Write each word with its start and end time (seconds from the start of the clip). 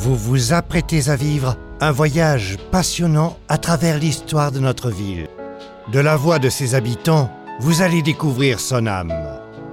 Vous 0.00 0.14
vous 0.14 0.52
apprêtez 0.52 1.10
à 1.10 1.16
vivre 1.16 1.56
un 1.80 1.90
voyage 1.90 2.56
passionnant 2.70 3.36
à 3.48 3.58
travers 3.58 3.98
l'histoire 3.98 4.52
de 4.52 4.60
notre 4.60 4.90
ville. 4.90 5.26
De 5.92 5.98
la 5.98 6.14
voix 6.14 6.38
de 6.38 6.48
ses 6.48 6.76
habitants, 6.76 7.32
vous 7.58 7.82
allez 7.82 8.00
découvrir 8.00 8.60
son 8.60 8.86
âme. 8.86 9.12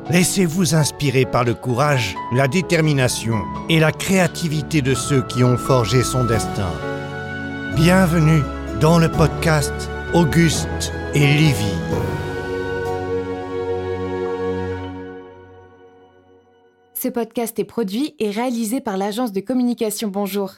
Laissez-vous 0.09 0.73
inspirer 0.73 1.25
par 1.25 1.43
le 1.43 1.53
courage, 1.53 2.15
la 2.33 2.47
détermination 2.47 3.43
et 3.69 3.79
la 3.79 3.91
créativité 3.91 4.81
de 4.81 4.95
ceux 4.95 5.21
qui 5.21 5.43
ont 5.43 5.57
forgé 5.57 6.01
son 6.01 6.25
destin. 6.25 6.71
Bienvenue 7.75 8.41
dans 8.81 8.97
le 8.97 9.11
podcast 9.11 9.73
Auguste 10.15 10.91
et 11.13 11.27
Livy. 11.27 11.75
Ce 17.05 17.09
podcast 17.11 17.59
est 17.59 17.65
produit 17.65 18.15
et 18.17 18.31
réalisé 18.31 18.81
par 18.81 18.97
l'agence 18.97 19.31
de 19.31 19.39
communication 19.39 20.07
Bonjour. 20.07 20.53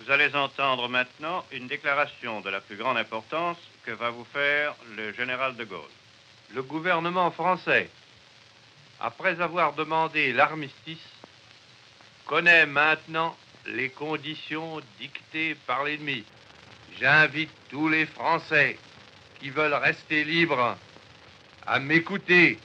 Vous 0.00 0.10
allez 0.10 0.34
entendre 0.34 0.88
maintenant 0.88 1.44
une 1.52 1.66
déclaration 1.66 2.40
de 2.40 2.48
la 2.48 2.62
plus 2.62 2.76
grande 2.76 2.96
importance 2.96 3.58
que 3.84 3.90
va 3.90 4.08
vous 4.08 4.24
faire 4.24 4.74
le 4.96 5.12
général 5.12 5.56
de 5.56 5.64
Gaulle. 5.64 5.80
Le 6.54 6.62
gouvernement 6.62 7.30
français, 7.30 7.90
après 8.98 9.38
avoir 9.42 9.74
demandé 9.74 10.32
l'armistice, 10.32 11.06
connaît 12.24 12.64
maintenant 12.64 13.36
les 13.66 13.90
conditions 13.90 14.80
dictées 14.98 15.54
par 15.66 15.84
l'ennemi. 15.84 16.24
J'invite 16.98 17.52
tous 17.68 17.90
les 17.90 18.06
Français 18.06 18.78
qui 19.38 19.50
veulent 19.50 19.74
rester 19.74 20.24
libres 20.24 20.78
à 21.66 21.78
m'écouter 21.78 22.58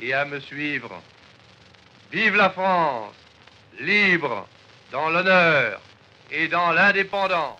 et 0.00 0.14
à 0.14 0.24
me 0.24 0.40
suivre. 0.40 1.02
Vive 2.12 2.36
la 2.36 2.50
France, 2.50 3.14
libre, 3.80 4.46
dans 4.90 5.08
l'honneur 5.08 5.80
et 6.30 6.46
dans 6.46 6.70
l'indépendance. 6.70 7.58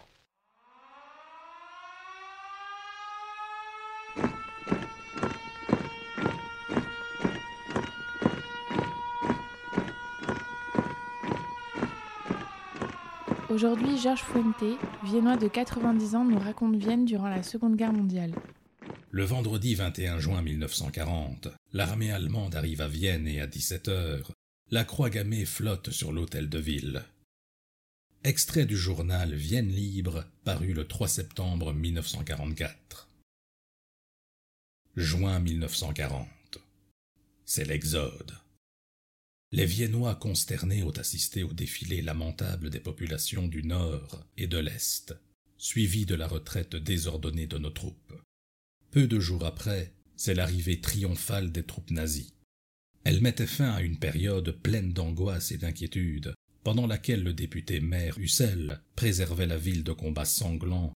Aujourd'hui, 13.48 13.96
Georges 13.96 14.20
Fuente, 14.20 14.62
viennois 15.02 15.38
de 15.38 15.48
90 15.48 16.14
ans, 16.14 16.24
nous 16.26 16.38
raconte 16.38 16.76
Vienne 16.76 17.06
durant 17.06 17.28
la 17.28 17.42
Seconde 17.42 17.76
Guerre 17.76 17.94
mondiale. 17.94 18.34
Le 19.10 19.24
vendredi 19.24 19.74
21 19.74 20.18
juin 20.18 20.42
1940, 20.42 21.48
l'armée 21.72 22.12
allemande 22.12 22.54
arrive 22.54 22.82
à 22.82 22.88
Vienne 22.88 23.26
et 23.26 23.40
à 23.40 23.46
17 23.46 23.88
heures, 23.88 24.32
la 24.72 24.86
croix 24.86 25.10
gammée 25.10 25.44
flotte 25.44 25.90
sur 25.90 26.12
l'hôtel 26.12 26.48
de 26.48 26.58
ville. 26.58 27.04
Extrait 28.24 28.64
du 28.64 28.74
journal 28.74 29.34
Vienne 29.34 29.68
libre, 29.68 30.24
paru 30.44 30.72
le 30.72 30.88
3 30.88 31.08
septembre 31.08 31.74
1944. 31.74 33.10
Juin 34.96 35.40
1940. 35.40 36.26
C'est 37.44 37.66
l'exode. 37.66 38.32
Les 39.50 39.66
Viennois 39.66 40.14
consternés 40.14 40.82
ont 40.82 40.96
assisté 40.96 41.42
au 41.42 41.52
défilé 41.52 42.00
lamentable 42.00 42.70
des 42.70 42.80
populations 42.80 43.48
du 43.48 43.62
Nord 43.64 44.24
et 44.38 44.46
de 44.46 44.56
l'Est, 44.56 45.14
suivi 45.58 46.06
de 46.06 46.14
la 46.14 46.26
retraite 46.26 46.76
désordonnée 46.76 47.46
de 47.46 47.58
nos 47.58 47.68
troupes. 47.68 48.14
Peu 48.90 49.06
de 49.06 49.20
jours 49.20 49.44
après, 49.44 49.92
c'est 50.16 50.32
l'arrivée 50.32 50.80
triomphale 50.80 51.52
des 51.52 51.62
troupes 51.62 51.90
nazies. 51.90 52.32
Elle 53.04 53.20
mettait 53.20 53.46
fin 53.46 53.70
à 53.72 53.82
une 53.82 53.98
période 53.98 54.50
pleine 54.62 54.92
d'angoisse 54.92 55.50
et 55.52 55.58
d'inquiétude, 55.58 56.34
pendant 56.62 56.86
laquelle 56.86 57.22
le 57.22 57.32
député 57.32 57.80
maire 57.80 58.18
Hussel 58.18 58.80
préservait 58.94 59.46
la 59.46 59.58
ville 59.58 59.82
de 59.82 59.92
combats 59.92 60.24
sanglants. 60.24 60.92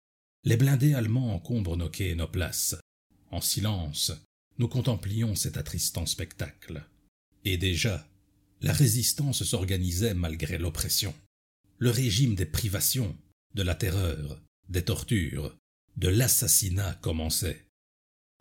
Les 0.44 0.58
blindés 0.58 0.94
allemands 0.94 1.34
encombrent 1.34 1.78
nos 1.78 1.90
quais 1.90 2.09
et 2.09 2.16
nos 2.16 2.28
places. 2.28 2.76
En 3.31 3.40
silence, 3.40 4.12
nous 4.59 4.68
contemplions 4.68 5.36
cet 5.36 5.58
attristant 5.58 6.06
spectacle. 6.06 6.84
Et 7.46 7.58
déjà, 7.58 8.08
la 8.62 8.74
résistance 8.74 9.44
s'organisait 9.44 10.13
malgré 10.13 10.58
l'oppression. 10.58 11.13
Le 11.78 11.90
régime 11.90 12.36
des 12.36 12.46
privations, 12.46 13.18
de 13.56 13.63
la 13.63 13.75
terreur, 13.75 14.42
des 14.69 14.84
tortures, 14.84 15.56
de 15.97 16.08
l'assassinat 16.08 16.96
commençait. 16.96 17.66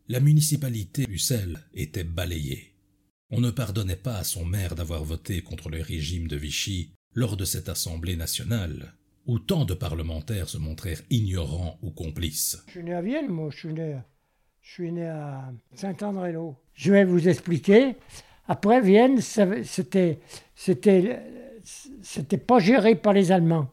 La 0.08 0.20
municipalité 0.20 1.06
Ussel 1.08 1.60
était 1.74 2.04
balayée. 2.04 2.71
On 3.34 3.40
ne 3.40 3.50
pardonnait 3.50 3.96
pas 3.96 4.16
à 4.16 4.24
son 4.24 4.44
maire 4.44 4.74
d'avoir 4.74 5.02
voté 5.04 5.40
contre 5.40 5.70
le 5.70 5.80
régime 5.80 6.28
de 6.28 6.36
Vichy 6.36 6.92
lors 7.14 7.38
de 7.38 7.46
cette 7.46 7.70
Assemblée 7.70 8.14
nationale, 8.14 8.92
où 9.24 9.38
tant 9.38 9.64
de 9.64 9.72
parlementaires 9.72 10.50
se 10.50 10.58
montrèrent 10.58 11.00
ignorants 11.08 11.78
ou 11.80 11.90
complices. 11.90 12.62
Je 12.66 12.72
suis 12.72 12.82
né 12.82 12.92
à 12.92 13.00
Vienne, 13.00 13.28
moi, 13.28 13.48
je 13.50 13.56
suis 13.56 13.72
né, 13.72 13.96
je 14.60 14.72
suis 14.72 14.92
né 14.92 15.06
à 15.06 15.50
Saint-André-l'Eau. 15.74 16.56
Je 16.74 16.92
vais 16.92 17.04
vous 17.04 17.26
expliquer. 17.26 17.96
Après, 18.48 18.82
Vienne, 18.82 19.22
c'était, 19.22 20.18
c'était, 20.54 21.22
c'était 22.02 22.36
pas 22.36 22.58
géré 22.58 22.96
par 22.96 23.14
les 23.14 23.32
Allemands. 23.32 23.70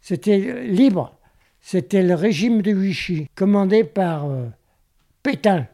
C'était 0.00 0.68
libre. 0.68 1.18
C'était 1.60 2.04
le 2.04 2.14
régime 2.14 2.62
de 2.62 2.70
Vichy, 2.70 3.26
commandé 3.34 3.82
par 3.82 4.26
euh, 4.26 4.46
Pétain, 5.24 5.66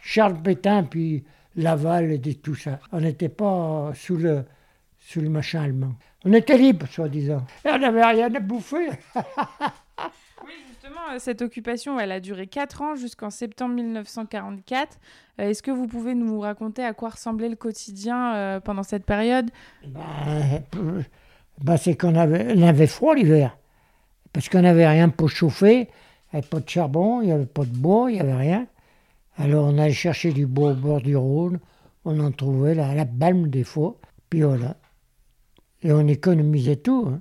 Charles 0.00 0.42
Pétain, 0.42 0.84
puis 0.84 1.24
Laval 1.58 2.12
et 2.12 2.20
tout 2.34 2.54
ça. 2.54 2.78
On 2.92 3.00
n'était 3.00 3.28
pas 3.28 3.90
sous 3.94 4.16
le, 4.16 4.44
sous 5.00 5.20
le 5.20 5.28
machin 5.28 5.62
allemand. 5.62 5.94
On 6.24 6.32
était 6.32 6.56
libre, 6.56 6.86
soi-disant. 6.86 7.44
Et 7.64 7.70
on 7.70 7.78
n'avait 7.78 8.04
rien 8.04 8.32
à 8.32 8.40
bouffer. 8.40 8.88
oui, 9.16 10.52
justement, 10.68 11.00
euh, 11.12 11.18
cette 11.18 11.42
occupation, 11.42 11.98
elle 11.98 12.12
a 12.12 12.20
duré 12.20 12.46
4 12.46 12.82
ans 12.82 12.94
jusqu'en 12.94 13.30
septembre 13.30 13.74
1944. 13.74 14.98
Euh, 15.40 15.48
est-ce 15.50 15.62
que 15.62 15.70
vous 15.72 15.86
pouvez 15.86 16.14
nous 16.14 16.38
raconter 16.40 16.84
à 16.84 16.92
quoi 16.92 17.10
ressemblait 17.10 17.48
le 17.48 17.56
quotidien 17.56 18.34
euh, 18.34 18.60
pendant 18.60 18.84
cette 18.84 19.04
période? 19.04 19.50
Ben, 19.86 20.62
ben, 21.60 21.76
C'est 21.76 21.96
qu'on 21.96 22.14
avait, 22.14 22.54
on 22.56 22.62
avait 22.62 22.86
froid 22.86 23.14
l'hiver. 23.14 23.56
Parce 24.32 24.48
qu'on 24.48 24.62
n'avait 24.62 24.86
rien 24.86 25.08
pour 25.08 25.28
chauffer. 25.28 25.88
Il 26.32 26.36
n'y 26.36 26.38
avait 26.38 26.48
pas 26.48 26.60
de 26.60 26.68
charbon, 26.68 27.22
il 27.22 27.26
n'y 27.26 27.32
avait 27.32 27.46
pas 27.46 27.64
de 27.64 27.74
bois, 27.74 28.10
il 28.10 28.14
n'y 28.14 28.20
avait 28.20 28.34
rien. 28.34 28.66
Alors 29.38 29.66
on 29.66 29.78
allait 29.78 29.92
chercher 29.92 30.32
du 30.32 30.46
bois 30.46 30.72
au 30.72 30.74
bord 30.74 31.00
du 31.00 31.16
Rhône. 31.16 31.60
On 32.04 32.18
en 32.20 32.32
trouvait 32.32 32.78
à 32.78 32.94
la 32.94 33.04
balme 33.04 33.48
des 33.48 33.64
fois. 33.64 33.96
Puis 34.28 34.42
voilà. 34.42 34.76
Et 35.82 35.92
on 35.92 36.06
économisait 36.06 36.76
tout. 36.76 37.08
Hein. 37.08 37.20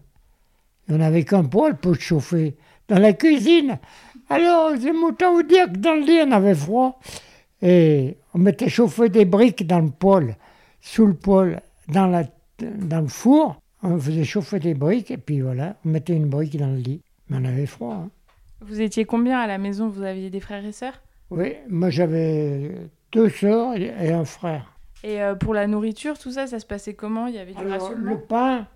on 0.89 0.97
n'avait 0.97 1.23
qu'un 1.23 1.43
poêle 1.43 1.77
pour 1.77 1.95
chauffer. 1.95 2.57
Dans 2.87 2.99
la 2.99 3.13
cuisine. 3.13 3.79
Alors, 4.29 4.71
c'est 4.79 4.91
autant 4.91 5.33
vous 5.33 5.43
dire 5.43 5.71
que 5.71 5.77
dans 5.77 5.93
le 5.93 6.01
lit, 6.01 6.19
on 6.25 6.31
avait 6.31 6.55
froid. 6.55 6.99
Et 7.61 8.17
on 8.33 8.39
mettait 8.39 8.69
chauffer 8.69 9.09
des 9.09 9.25
briques 9.25 9.65
dans 9.65 9.79
le 9.79 9.89
poêle, 9.89 10.37
sous 10.79 11.05
le 11.05 11.13
poêle, 11.13 11.61
dans 11.89 12.07
le 12.09 13.07
four. 13.07 13.61
On 13.83 13.99
faisait 13.99 14.23
chauffer 14.23 14.59
des 14.59 14.73
briques 14.73 15.11
et 15.11 15.17
puis 15.17 15.41
voilà, 15.41 15.75
on 15.85 15.89
mettait 15.89 16.15
une 16.15 16.27
brique 16.27 16.57
dans 16.57 16.71
le 16.71 16.77
lit. 16.77 17.01
Mais 17.29 17.37
on 17.39 17.45
avait 17.45 17.65
froid. 17.65 17.95
Hein. 17.95 18.09
Vous 18.61 18.81
étiez 18.81 19.05
combien 19.05 19.39
à 19.39 19.47
la 19.47 19.57
maison? 19.57 19.87
Vous 19.87 20.03
aviez 20.03 20.29
des 20.29 20.39
frères 20.39 20.65
et 20.65 20.71
sœurs? 20.71 21.01
Oui, 21.29 21.55
moi 21.69 21.89
j'avais 21.89 22.71
deux 23.11 23.29
sœurs 23.29 23.75
et 23.75 24.11
un 24.11 24.25
frère. 24.25 24.77
Et 25.03 25.21
euh, 25.21 25.35
pour 25.35 25.53
la 25.53 25.67
nourriture, 25.67 26.17
tout 26.17 26.31
ça, 26.31 26.47
ça 26.47 26.59
se 26.59 26.65
passait 26.65 26.93
comment? 26.93 27.27
Il 27.27 27.35
y 27.35 27.39
avait 27.39 27.53
du 27.53 27.65
rationnement? 27.65 28.11
Le 28.11 28.19
pain, 28.19 28.67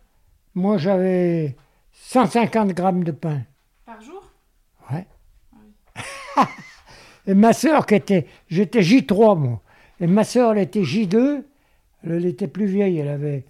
moi 0.53 0.77
j'avais 0.77 1.55
150 1.93 2.69
grammes 2.73 3.03
de 3.03 3.11
pain. 3.11 3.41
Par 3.85 4.01
jour? 4.01 4.23
Ouais. 4.91 5.05
Ah 6.35 6.47
et 7.27 7.33
ma 7.33 7.53
sœur, 7.53 7.85
qui 7.85 7.95
était. 7.95 8.27
J'étais 8.49 8.81
J3, 8.81 9.37
moi. 9.37 9.61
Et 9.99 10.07
ma 10.07 10.23
sœur, 10.23 10.53
elle 10.53 10.59
était 10.59 10.81
J2. 10.81 11.43
Elle 12.03 12.25
était 12.25 12.47
plus 12.47 12.65
vieille. 12.65 12.97
Elle 12.97 13.09
avait. 13.09 13.45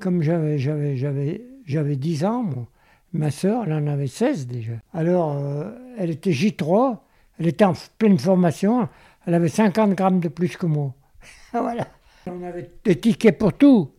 Comme 0.00 0.22
j'avais, 0.22 0.58
j'avais, 0.58 0.96
j'avais, 0.96 1.42
j'avais 1.64 1.96
10 1.96 2.24
ans, 2.24 2.42
moi. 2.42 2.66
Ma 3.12 3.30
sœur, 3.30 3.64
elle 3.66 3.74
en 3.74 3.86
avait 3.86 4.06
16 4.06 4.46
déjà. 4.46 4.72
Alors, 4.94 5.36
euh, 5.36 5.70
elle 5.98 6.10
était 6.10 6.30
J3. 6.30 6.98
Elle 7.42 7.48
était 7.48 7.64
en 7.64 7.72
pleine 7.98 8.20
formation. 8.20 8.88
Elle 9.26 9.34
avait 9.34 9.48
50 9.48 9.94
grammes 9.94 10.20
de 10.20 10.28
plus 10.28 10.56
que 10.56 10.66
moi. 10.66 10.94
On 11.52 12.42
avait 12.44 12.70
des 12.84 13.00
tickets 13.00 13.36
pour 13.36 13.52
tout. 13.52 13.90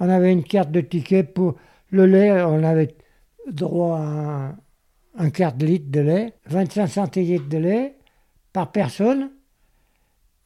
On 0.00 0.08
avait 0.08 0.32
une 0.32 0.42
carte 0.42 0.72
de 0.72 0.80
ticket 0.80 1.22
pour 1.22 1.54
le 1.92 2.06
lait. 2.06 2.42
On 2.42 2.64
avait 2.64 2.96
droit 3.48 4.00
à 4.00 4.56
un, 5.16 5.30
quart 5.30 5.52
de 5.52 5.64
litre 5.64 5.92
de 5.92 6.00
lait, 6.00 6.34
25 6.46 6.88
centilitres 6.88 7.48
de 7.48 7.58
lait 7.58 7.94
par 8.52 8.72
personne. 8.72 9.30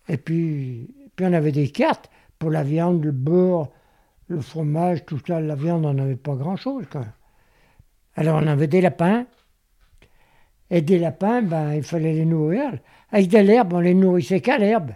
Et 0.07 0.19
puis, 0.19 0.95
puis 1.17 1.25
on 1.25 1.33
avait 1.33 1.53
des 1.53 1.71
cartes 1.71 2.11
pour 2.39 2.51
la 2.51 2.65
viande, 2.65 3.03
le 3.03 3.13
beurre, 3.13 3.71
le 4.29 4.43
fromage, 4.43 5.07
tout 5.07 5.19
ça. 5.27 5.41
La 5.41 5.55
viande, 5.55 5.87
on 5.87 5.95
n'avait 5.95 6.17
pas 6.17 6.35
grand-chose. 6.35 6.85
Alors 8.15 8.43
on 8.43 8.47
avait 8.47 8.67
des 8.67 8.83
lapins. 8.83 9.25
Et 10.71 10.83
des 10.83 10.99
lapins, 10.99 11.43
ben, 11.43 11.75
il 11.75 11.83
fallait 11.83 12.13
les 12.13 12.25
nourrir. 12.25 12.79
Avec 13.13 13.29
de 13.29 13.39
l'herbe, 13.39 13.73
on 13.73 13.81
les 13.81 13.95
nourrissait 13.95 14.41
qu'à 14.41 14.59
l'herbe. 14.59 14.91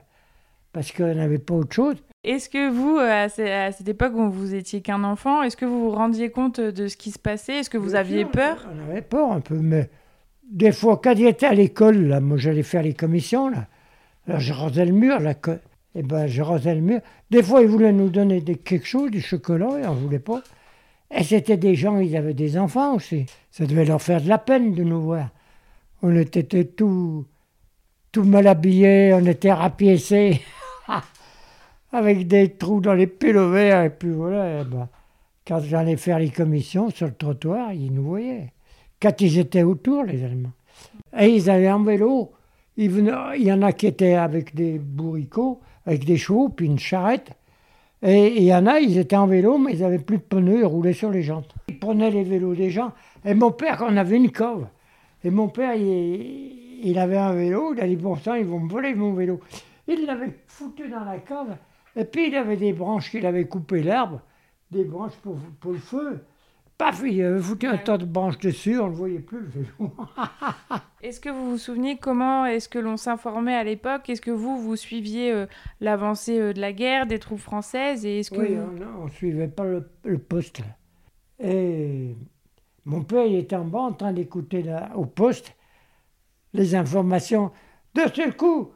Parce 0.73 0.93
qu'on 0.93 1.15
n'avait 1.15 1.39
pas 1.39 1.55
autre 1.55 1.75
chose. 1.75 1.97
Est-ce 2.23 2.51
que 2.51 2.71
vous, 2.71 2.99
à 2.99 3.29
cette 3.73 3.89
époque 3.89 4.13
où 4.15 4.31
vous 4.31 4.55
étiez 4.55 4.83
qu'un 4.83 5.05
enfant, 5.05 5.43
est-ce 5.43 5.57
que 5.57 5.65
vous 5.65 5.85
vous 5.85 5.91
rendiez 5.91 6.31
compte 6.31 6.61
de 6.61 6.87
ce 6.87 6.97
qui 6.97 7.11
se 7.13 7.19
passait? 7.19 7.61
Est-ce 7.61 7.71
que 7.71 7.79
vous 7.79 7.95
aviez 7.95 8.27
peur? 8.27 8.69
On 8.75 8.91
avait 8.91 9.01
peur 9.01 9.33
un 9.33 9.41
peu, 9.41 9.55
mais 9.55 9.89
des 10.51 10.73
fois, 10.73 11.01
quand 11.03 11.13
il 11.13 11.27
était 11.27 11.47
à 11.47 11.55
l'école, 11.55 12.09
là, 12.09 12.21
moi 12.21 12.37
j'allais 12.37 12.63
faire 12.63 12.83
les 12.83 12.93
commissions, 12.93 13.49
là, 13.49 13.67
alors 14.27 14.41
je 14.41 14.53
rasais 14.53 14.85
le 14.85 14.93
mur, 14.93 15.19
là, 15.19 15.31
et 15.31 16.01
eh 16.01 16.03
ben, 16.03 16.27
je 16.27 16.43
rasais 16.43 16.75
le 16.75 16.83
mur. 16.83 17.01
Des 17.31 17.43
fois, 17.43 17.63
ils 17.63 17.69
voulaient 17.69 17.93
nous 17.93 18.11
donner 18.11 18.41
des, 18.41 18.55
quelque 18.55 18.87
chose, 18.87 19.11
du 19.11 19.21
chocolat, 19.21 19.81
et 19.81 19.87
on 19.87 19.95
ne 19.95 20.01
voulait 20.01 20.19
pas. 20.19 20.43
Et 21.11 21.25
c'était 21.25 21.57
des 21.57 21.75
gens, 21.75 21.99
ils 21.99 22.17
avaient 22.17 22.35
des 22.35 22.59
enfants 22.59 22.95
aussi. 22.95 23.27
Ça 23.51 23.67
devait 23.67 23.85
leur 23.85 24.01
faire 24.01 24.21
de 24.21 24.29
la 24.29 24.39
peine 24.39 24.75
de 24.75 24.85
nous 24.85 25.01
voir. 25.01 25.31
On 26.03 26.15
était 26.17 26.65
tout, 26.65 27.27
tout 28.13 28.25
mal 28.25 28.47
habillés, 28.47 29.13
on 29.15 29.25
était 29.27 29.53
rapiécés, 29.53 30.41
avec 31.93 32.27
des 32.27 32.57
trous 32.57 32.81
dans 32.81 32.95
les 32.95 33.07
verts, 33.07 33.85
et 33.85 33.91
puis 33.91 34.11
voilà. 34.11 34.61
Et 34.61 34.65
ben, 34.65 34.89
quand 35.47 35.61
j'allais 35.61 35.97
faire 35.97 36.19
les 36.19 36.31
commissions 36.31 36.91
sur 36.91 37.07
le 37.07 37.15
trottoir, 37.15 37.73
ils 37.73 37.93
nous 37.93 38.05
voyaient 38.05 38.53
quand 39.01 39.21
ils 39.21 39.39
étaient 39.39 39.63
autour, 39.63 40.05
les 40.05 40.23
Allemands. 40.25 40.53
Et 41.19 41.29
ils 41.29 41.51
allaient 41.51 41.71
en 41.71 41.83
vélo. 41.83 42.33
il 42.77 42.93
y 43.39 43.53
en 43.53 43.63
a 43.63 43.73
qui 43.73 43.87
étaient 43.87 44.15
avec 44.15 44.55
des 44.55 44.79
bourricots, 44.79 45.61
avec 45.87 46.05
des 46.05 46.17
chevaux, 46.17 46.49
puis 46.51 46.67
une 46.67 46.79
charrette. 46.79 47.33
Et 48.03 48.37
il 48.37 48.45
y 48.45 48.55
en 48.55 48.67
a, 48.67 48.79
ils 48.79 48.99
étaient 48.99 49.17
en 49.17 49.27
vélo, 49.27 49.59
mais 49.59 49.73
ils 49.73 49.81
n'avaient 49.81 49.99
plus 49.99 50.19
de 50.19 50.23
pneus, 50.23 50.61
ils 50.61 50.67
roulaient 50.67 50.93
sur 50.93 51.11
les 51.11 51.23
jantes. 51.23 51.55
Ils 51.69 51.79
prenaient 51.79 52.11
les 52.11 52.25
vélos 52.25 52.55
des 52.55 52.71
gens. 52.71 52.93
Et 53.25 53.35
mon 53.35 53.51
père, 53.51 53.85
on 53.87 53.97
avait 53.97 54.17
une 54.17 54.31
cove. 54.31 54.67
Et 55.25 55.31
mon 55.31 55.49
père, 55.49 55.75
il, 55.75 56.99
avait 56.99 57.19
un 57.19 57.33
vélo, 57.33 57.75
il 57.75 57.81
a 57.81 57.87
dit, 57.87 57.97
bon 57.97 58.17
sang, 58.17 58.35
ils 58.35 58.47
vont 58.47 58.61
me 58.61 58.71
voler 58.71 58.95
mon 58.95 59.13
vélo. 59.13 59.41
Il 59.87 60.07
l'avait 60.07 60.39
foutu 60.47 60.89
dans 60.89 61.05
la 61.05 61.19
cove. 61.19 61.57
Et 61.97 62.05
puis 62.05 62.29
il 62.29 62.37
avait 62.37 62.57
des 62.57 62.73
branches 62.73 63.11
qu'il 63.11 63.27
avait 63.27 63.47
coupées 63.47 63.83
l'herbe, 63.83 64.21
des 64.71 64.85
branches 64.85 65.17
pour, 65.23 65.37
pour 65.61 65.73
le 65.73 65.79
feu. 65.79 66.21
Paf, 66.81 67.03
il 67.05 67.23
avait 67.23 67.41
foutu 67.41 67.67
un 67.67 67.77
tas 67.77 67.99
de 67.99 68.07
branches 68.07 68.39
dessus, 68.39 68.79
on 68.79 68.87
ne 68.87 68.91
le 68.91 68.97
voyait 68.97 69.19
plus 69.19 69.41
le 69.41 69.49
vélo. 69.49 69.95
est-ce 71.03 71.21
que 71.21 71.29
vous 71.29 71.51
vous 71.51 71.59
souvenez 71.59 71.99
comment 71.99 72.47
est-ce 72.47 72.71
que 72.71 72.79
l'on 72.79 72.97
s'informait 72.97 73.55
à 73.55 73.65
l'époque? 73.65 74.09
Est-ce 74.09 74.23
que 74.23 74.31
vous, 74.31 74.59
vous 74.59 74.77
suiviez 74.77 75.31
euh, 75.31 75.45
l'avancée 75.83 76.41
euh, 76.41 76.53
de 76.55 76.61
la 76.63 76.73
guerre, 76.73 77.07
des 77.07 77.19
troupes 77.19 77.41
françaises 77.41 78.07
et 78.07 78.21
est-ce 78.21 78.31
que 78.31 78.41
Oui, 78.41 78.57
on 78.99 79.05
ne 79.05 79.11
suivait 79.11 79.49
pas 79.49 79.65
le, 79.65 80.19
poste. 80.19 80.63
Et 81.39 82.17
mon 82.85 83.03
père, 83.03 83.27
il 83.27 83.37
était 83.37 83.57
en 83.57 83.65
bas 83.65 83.81
en 83.81 83.93
train 83.93 84.13
d'écouter 84.13 84.65
au 84.95 85.07
poste 85.07 85.55
les 86.53 86.75
informations. 86.75 87.53
De 87.95 88.03
ce 88.03 88.31
coup, 88.31 88.73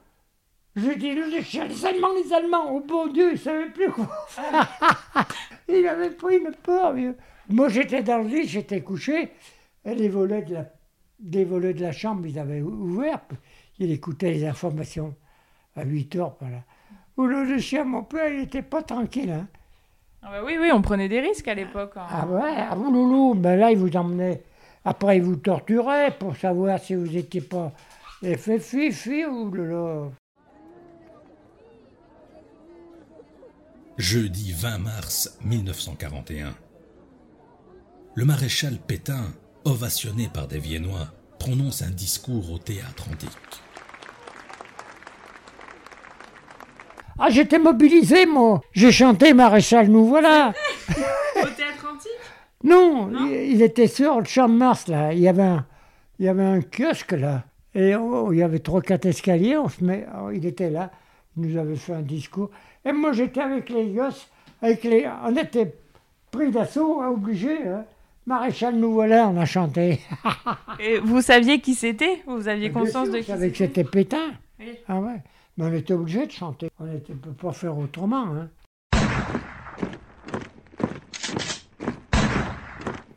je 0.77 0.91
dis, 0.91 1.15
les 1.15 1.87
Allemands, 1.87 2.15
les 2.15 2.33
Allemands, 2.33 2.73
oh 2.73 2.81
bon 2.81 3.07
Dieu, 3.07 3.31
il 3.31 3.33
ne 3.33 3.39
savait 3.39 3.71
plus 3.71 3.91
quoi 3.91 4.09
il 5.69 5.87
avait 5.87 6.11
pris 6.11 6.39
une 6.39 6.53
peur, 6.63 6.93
vieux. 6.93 7.17
Moi, 7.49 7.69
j'étais 7.69 8.03
dans 8.03 8.19
le 8.19 8.29
lit, 8.29 8.49
j'étais 8.49 8.83
couché, 8.83 9.31
et 9.85 9.95
les 9.95 10.09
volets 10.09 10.43
de 10.43 10.55
la, 10.55 10.67
des 11.21 11.45
volets 11.45 11.75
de 11.75 11.83
la 11.83 11.93
chambre, 11.93 12.27
ils 12.27 12.39
avaient 12.39 12.63
ouvert. 12.63 13.21
Il 13.79 13.91
écoutait 13.91 14.33
les 14.33 14.45
informations 14.45 15.15
à 15.77 15.85
8 15.85 16.17
heures, 16.17 16.37
voilà. 16.41 16.63
Le 17.17 17.59
chien, 17.59 17.85
mon 17.85 18.03
père, 18.03 18.33
il 18.33 18.41
n'était 18.41 18.63
pas 18.63 18.83
tranquille. 18.83 19.31
Hein. 19.31 19.49
Ah 20.25 20.31
bah 20.31 20.43
oui, 20.45 20.57
oui, 20.59 20.71
on 20.73 20.83
prenait 20.83 21.09
des 21.09 21.21
risques 21.21 21.49
à 21.49 21.55
l'époque. 21.55 21.93
Hein. 21.97 22.07
Ah 22.09 22.27
ouais, 22.27 22.55
ah 22.71 22.75
vous, 22.75 22.91
loulou, 22.91 23.35
ben 23.35 23.57
là, 23.57 23.71
il 23.71 23.79
vous 23.79 23.95
emmenait. 23.97 24.43
Après, 24.85 25.19
il 25.19 25.23
vous 25.23 25.37
torturait 25.37 26.17
pour 26.19 26.37
savoir 26.37 26.79
si 26.79 26.95
vous 26.95 27.07
n'étiez 27.07 27.43
pas 27.43 27.73
FFI, 28.23 29.27
ou 29.27 29.53
là. 29.53 30.09
Jeudi 33.97 34.53
20 34.53 34.79
mars 34.79 35.39
1941 35.45 36.55
le 38.17 38.25
maréchal 38.25 38.79
Pétain, 38.79 39.35
ovationné 39.65 40.29
par 40.33 40.47
des 40.47 40.61
Viennois, 40.61 41.09
prononce 41.41 41.83
un 41.83 41.91
discours 41.91 42.53
au 42.53 42.59
théâtre 42.59 43.09
antique. 43.11 43.64
Ah, 47.19 47.31
j'étais 47.31 47.59
mobilisé, 47.59 48.27
moi. 48.27 48.61
J'ai 48.73 48.91
chanté 48.91 49.33
Maréchal, 49.35 49.89
nous 49.89 50.07
voilà. 50.07 50.53
au 51.37 51.47
théâtre 51.47 51.89
antique? 51.93 52.11
Non, 52.63 53.11
il, 53.31 53.63
était 53.63 53.87
sur 53.87 54.19
le 54.19 54.25
champ 54.25 54.49
de 54.49 54.55
Mars, 54.55 54.89
là. 54.89 55.13
Il 55.13 55.21
y 55.21 55.29
avait 55.29 55.43
un, 55.43 55.67
il 56.19 56.27
y 56.27 56.29
avait 56.29 56.45
un 56.45 56.61
kiosque, 56.61 57.13
là. 57.13 57.45
Et 57.75 57.95
oh, 57.95 58.33
il 58.33 58.39
y 58.39 58.43
avait 58.43 58.61
trois, 58.61 58.81
quatre 58.81 59.07
escaliers. 59.07 59.57
On 59.57 59.69
se 59.69 59.83
met, 59.85 60.07
oh, 60.21 60.31
il 60.31 60.45
était 60.47 60.71
là. 60.71 60.91
Il 61.37 61.47
nous 61.47 61.59
avait 61.59 61.77
fait 61.77 61.95
un 61.95 62.03
discours. 62.03 62.51
Et 62.85 62.93
moi, 62.93 63.13
j'étais 63.13 63.41
avec 63.41 63.69
les 63.69 63.87
gosses. 63.89 64.29
Avec 64.63 64.85
les, 64.85 65.09
on 65.25 65.37
était 65.37 65.75
pris 66.31 66.51
d'assaut, 66.51 67.01
hein, 67.01 67.11
obligés. 67.11 67.67
Hein. 67.67 67.85
Maréchal, 68.27 68.77
nous 68.77 68.93
voilà, 68.93 69.29
on 69.29 69.37
a 69.37 69.45
chanté. 69.45 70.01
Et 70.81 70.99
vous 70.99 71.21
saviez 71.21 71.61
qui 71.61 71.75
c'était? 71.75 72.23
Vous 72.27 72.49
aviez 72.49 72.71
conscience 72.71 73.11
de 73.11 73.19
qui 73.19 73.25
c'était 73.25 73.51
que 73.51 73.57
c'était? 73.57 73.85
Pétain. 73.85 74.33
Ah 74.89 74.99
ouais. 74.99 75.21
On 75.57 75.73
était 75.73 75.95
obligé 75.95 76.27
de 76.27 76.33
chanter. 76.33 76.69
On 76.81 76.87
ne 76.87 76.99
peut 76.99 77.33
pas 77.33 77.53
faire 77.53 77.79
autrement. 77.79 78.35
Hein. 78.35 78.51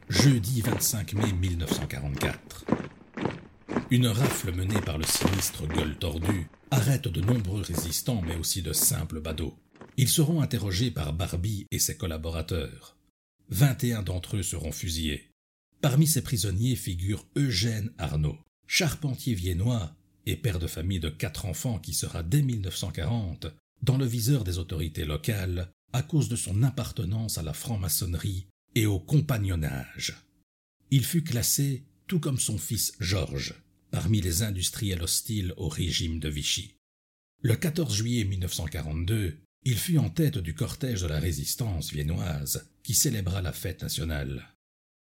Jeudi 0.08 0.62
25 0.62 1.14
mai 1.14 1.32
1944. 1.34 2.66
Une 3.90 4.08
rafle 4.08 4.52
menée 4.54 4.82
par 4.82 4.98
le 4.98 5.04
sinistre 5.04 5.66
Gueule 5.68 5.98
Tordu 5.98 6.48
arrête 6.70 7.08
de 7.08 7.22
nombreux 7.22 7.62
résistants, 7.62 8.22
mais 8.22 8.36
aussi 8.36 8.62
de 8.62 8.74
simples 8.74 9.20
badauds. 9.20 9.58
Ils 9.96 10.10
seront 10.10 10.42
interrogés 10.42 10.92
par 10.92 11.14
Barbie 11.14 11.66
et 11.72 11.80
ses 11.80 11.98
collaborateurs. 11.98 12.98
21 13.50 14.04
d'entre 14.04 14.38
eux 14.38 14.44
seront 14.44 14.72
fusillés. 14.72 15.32
Parmi 15.82 16.06
ces 16.06 16.22
prisonniers 16.22 16.76
figure 16.76 17.26
Eugène 17.36 17.92
Arnaud, 17.98 18.38
charpentier 18.68 19.34
viennois 19.34 19.96
et 20.28 20.36
père 20.36 20.60
de 20.60 20.68
famille 20.68 21.00
de 21.00 21.10
quatre 21.10 21.46
enfants 21.46 21.80
qui 21.80 21.94
sera 21.94 22.22
dès 22.22 22.42
1940 22.42 23.48
dans 23.82 23.98
le 23.98 24.06
viseur 24.06 24.44
des 24.44 24.58
autorités 24.58 25.06
locales 25.06 25.72
à 25.94 26.04
cause 26.04 26.28
de 26.28 26.36
son 26.36 26.64
appartenance 26.64 27.38
à 27.38 27.44
la 27.44 27.54
franc-maçonnerie 27.54 28.48
et 28.76 28.86
au 28.86 29.00
compagnonnage. 29.00 30.18
Il 30.92 31.06
fut 31.06 31.24
classé, 31.24 31.86
tout 32.08 32.20
comme 32.20 32.40
son 32.40 32.58
fils 32.58 32.92
Georges, 33.00 33.56
parmi 33.90 34.20
les 34.20 34.44
industriels 34.44 35.02
hostiles 35.02 35.54
au 35.56 35.70
régime 35.70 36.20
de 36.20 36.30
Vichy. 36.30 36.76
Le 37.42 37.56
14 37.56 37.96
juillet 37.96 38.26
1942, 38.26 39.38
il 39.64 39.78
fut 39.78 39.98
en 39.98 40.10
tête 40.10 40.38
du 40.38 40.54
cortège 40.54 41.02
de 41.02 41.08
la 41.08 41.20
résistance 41.20 41.92
viennoise 41.92 42.70
qui 42.84 42.94
célébra 42.94 43.42
la 43.42 43.54
fête 43.54 43.82
nationale. 43.82 44.54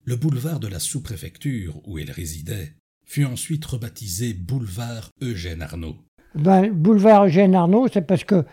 Le 0.05 0.15
boulevard 0.15 0.61
de 0.61 0.67
la 0.67 0.79
sous-préfecture 0.79 1.85
où 1.87 1.99
il 1.99 2.09
résidait 2.09 2.73
fut 3.09 3.25
ensuite 3.25 3.65
rebaptisé 3.65 4.35
boulevard 4.35 5.09
Eugène 5.23 5.63
Arnaud. 5.63 5.95
Ben, 6.35 6.69
boulevard 6.69 7.25
Eugène 7.25 7.55
Arnaud, 7.55 7.87
c'est 7.91 8.03
parce 8.03 8.23
que 8.23 8.45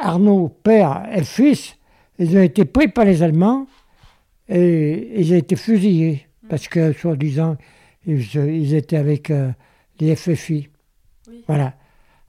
Arnaud, 0.00 0.48
père 0.48 1.06
et 1.14 1.22
fils, 1.22 1.76
ils 2.18 2.34
ont 2.38 2.42
été 2.42 2.64
pris 2.64 2.88
par 2.88 3.04
les 3.04 3.22
Allemands 3.22 3.66
et 4.48 5.20
ils 5.20 5.34
ont 5.34 5.36
été 5.36 5.56
fusillés 5.56 6.26
parce 6.48 6.66
que, 6.66 6.94
soi-disant, 6.94 7.58
ils, 8.06 8.74
étaient 8.74 8.96
avec 8.96 9.30
euh, 9.30 9.52
les 10.00 10.16
FFI. 10.16 10.68
Voilà. 11.46 11.74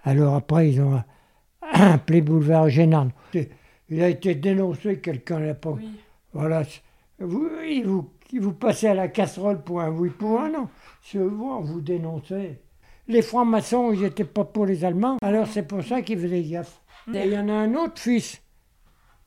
Alors 0.04 0.36
après, 0.36 0.72
ils 0.72 0.82
ont 0.82 1.02
appelé 1.72 2.22
boulevard 2.22 2.66
Eugène 2.66 2.94
Arnaud. 2.94 3.12
Il 3.90 4.04
a 4.04 4.10
été 4.10 4.36
dénoncé, 4.36 5.00
quelqu'un 5.00 5.38
à 5.38 5.46
l'époque. 5.46 5.80
Voilà. 6.34 6.64
Vous, 7.20 7.48
il, 7.66 7.86
vous, 7.86 8.12
vous 8.40 8.54
passez 8.54 8.88
à 8.88 8.94
la 8.94 9.08
casserole 9.08 9.64
pour 9.64 9.80
un 9.80 9.90
oui, 9.90 10.10
pour 10.10 10.42
un 10.42 10.50
non? 10.50 10.68
Vous, 11.14 11.50
on 11.50 11.62
vous 11.62 11.82
dénoncez. 11.82 12.60
Les 13.08 13.22
francs-maçons, 13.22 13.92
ils 13.92 14.02
n'étaient 14.02 14.24
pas 14.24 14.46
pour 14.46 14.66
les 14.66 14.86
Allemands, 14.86 15.18
alors 15.22 15.48
c'est 15.48 15.68
pour 15.68 15.84
ça 15.84 16.02
qu'ils 16.02 16.20
faisaient 16.20 16.42
gaffe. 16.44 16.82
Et 17.14 17.26
il 17.26 17.34
y 17.34 17.38
en 17.38 17.50
a 17.50 17.54
un 17.54 17.76
autre 17.76 18.00
fils 18.00 18.42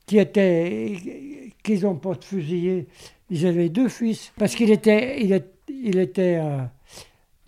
qui 0.05 0.17
était. 0.17 1.51
qu'ils 1.63 1.83
n'ont 1.83 1.95
pas 1.95 2.15
fusillé. 2.19 2.87
Ils 3.29 3.45
avaient 3.45 3.69
deux 3.69 3.89
fils. 3.89 4.33
Parce 4.37 4.55
qu'il 4.55 4.71
était, 4.71 5.21
il, 5.21 5.43
il 5.69 5.99
était 5.99 6.39
euh, 6.41 6.63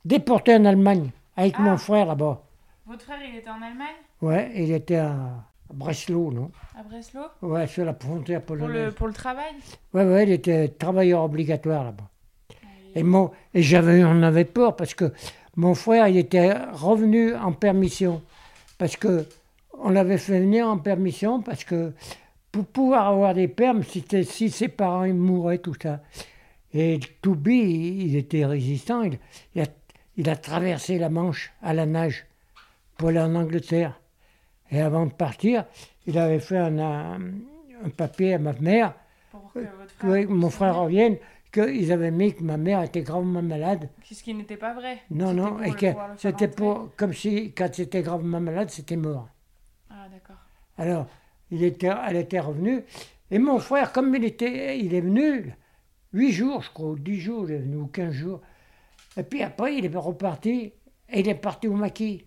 déporté 0.05 0.55
en 0.55 0.65
Allemagne 0.65 1.09
avec 1.35 1.57
mon 1.57 1.71
ah. 1.71 1.77
frère 1.77 2.05
là-bas. 2.05 2.43
Votre 2.85 3.05
frère, 3.05 3.19
il 3.27 3.37
était 3.37 3.49
en 3.49 3.61
Allemagne? 3.61 3.95
Ouais, 4.21 4.51
il 4.55 4.71
était 4.71 4.97
à 4.97 5.45
à 5.69 5.73
Breslau, 5.73 6.31
non? 6.31 6.51
À 6.75 6.83
Breslau? 6.83 7.25
Ouais, 7.41 7.67
sur 7.67 7.85
la 7.85 7.93
frontière 7.93 8.41
polonaise. 8.41 8.69
Pour 8.69 8.85
le, 8.85 8.91
pour 8.91 9.07
le 9.07 9.13
travail? 9.13 9.53
Ouais, 9.93 10.03
ouais, 10.03 10.23
il 10.23 10.31
était 10.31 10.67
travailleur 10.67 11.23
obligatoire 11.23 11.83
là-bas. 11.83 12.09
Et, 12.99 13.03
moi, 13.03 13.31
et 13.53 13.61
j'avais, 13.61 14.03
on 14.03 14.21
avait 14.23 14.45
peur 14.45 14.75
parce 14.75 14.93
que 14.93 15.11
mon 15.55 15.73
frère, 15.73 16.07
il 16.09 16.17
était 16.17 16.53
revenu 16.73 17.33
en 17.35 17.53
permission. 17.53 18.21
Parce 18.77 18.97
que 18.97 19.25
on 19.81 19.89
l'avait 19.89 20.17
fait 20.17 20.39
venir 20.39 20.67
en 20.67 20.77
permission 20.77 21.41
parce 21.41 21.63
que 21.63 21.93
pour 22.51 22.65
pouvoir 22.65 23.07
avoir 23.07 23.33
des 23.33 23.47
permes, 23.47 23.83
c'était 23.83 24.23
si 24.23 24.49
ses 24.49 24.67
parents 24.67 25.05
ils 25.05 25.13
mouraient, 25.13 25.59
tout 25.59 25.75
ça. 25.81 26.01
Et 26.73 26.99
Toubi, 27.21 28.03
il, 28.05 28.15
était 28.15 28.45
résistant. 28.45 29.03
Il, 29.03 29.17
il, 29.55 29.61
a, 29.61 29.65
il 30.17 30.29
a 30.29 30.35
traversé 30.35 30.97
la 30.99 31.09
Manche 31.09 31.53
à 31.61 31.73
la 31.73 31.85
nage 31.85 32.25
pour 32.97 33.09
aller 33.09 33.19
en 33.19 33.33
Angleterre. 33.35 33.99
Et 34.71 34.81
avant 34.81 35.05
de 35.05 35.11
partir, 35.13 35.65
il 36.05 36.17
avait 36.17 36.39
fait 36.39 36.57
un, 36.57 36.77
un- 36.79 37.19
un 37.85 37.89
papier 37.95 38.33
à 38.33 38.39
ma 38.39 38.53
mère, 38.53 38.93
Pour 39.31 39.53
que 39.53 39.59
votre 39.59 40.29
mon 40.31 40.49
frère 40.49 40.75
revienne, 40.81 41.15
qu'ils 41.51 41.91
avaient 41.91 42.11
mis 42.11 42.33
que 42.35 42.43
ma 42.43 42.57
mère 42.57 42.81
était 42.83 43.01
gravement 43.01 43.41
malade. 43.41 43.89
Ce 44.03 44.21
qui 44.23 44.33
n'était 44.33 44.57
pas 44.57 44.73
vrai. 44.73 44.99
Non, 45.09 45.33
non, 45.33 45.61
et 45.61 45.71
que 45.71 45.87
c'était 46.17 46.47
pour, 46.47 46.89
comme 46.95 47.13
si, 47.13 47.53
quand 47.53 47.73
c'était 47.73 48.01
gravement 48.01 48.39
malade, 48.39 48.69
c'était 48.69 48.95
mort. 48.95 49.29
Ah, 49.89 50.07
d'accord. 50.11 50.37
Alors, 50.77 51.07
il 51.51 51.63
était, 51.63 51.91
elle 52.07 52.17
était 52.17 52.39
revenue. 52.39 52.83
Et 53.31 53.39
mon 53.39 53.59
frère, 53.59 53.91
comme 53.91 54.13
il, 54.15 54.23
était, 54.23 54.79
il 54.79 54.93
est 54.93 55.01
venu, 55.01 55.53
huit 56.13 56.31
jours, 56.31 56.61
je 56.61 56.71
crois, 56.71 56.95
dix 56.97 57.19
jours, 57.19 57.49
il 57.49 57.55
est 57.55 57.59
venu, 57.59 57.77
ou 57.77 57.87
quinze 57.87 58.13
jours. 58.13 58.41
Et 59.17 59.23
puis 59.23 59.43
après, 59.43 59.75
il 59.75 59.85
est 59.85 59.95
reparti, 59.97 60.73
et 61.09 61.19
il 61.19 61.27
est 61.27 61.35
parti 61.35 61.67
au 61.67 61.73
maquis. 61.73 62.25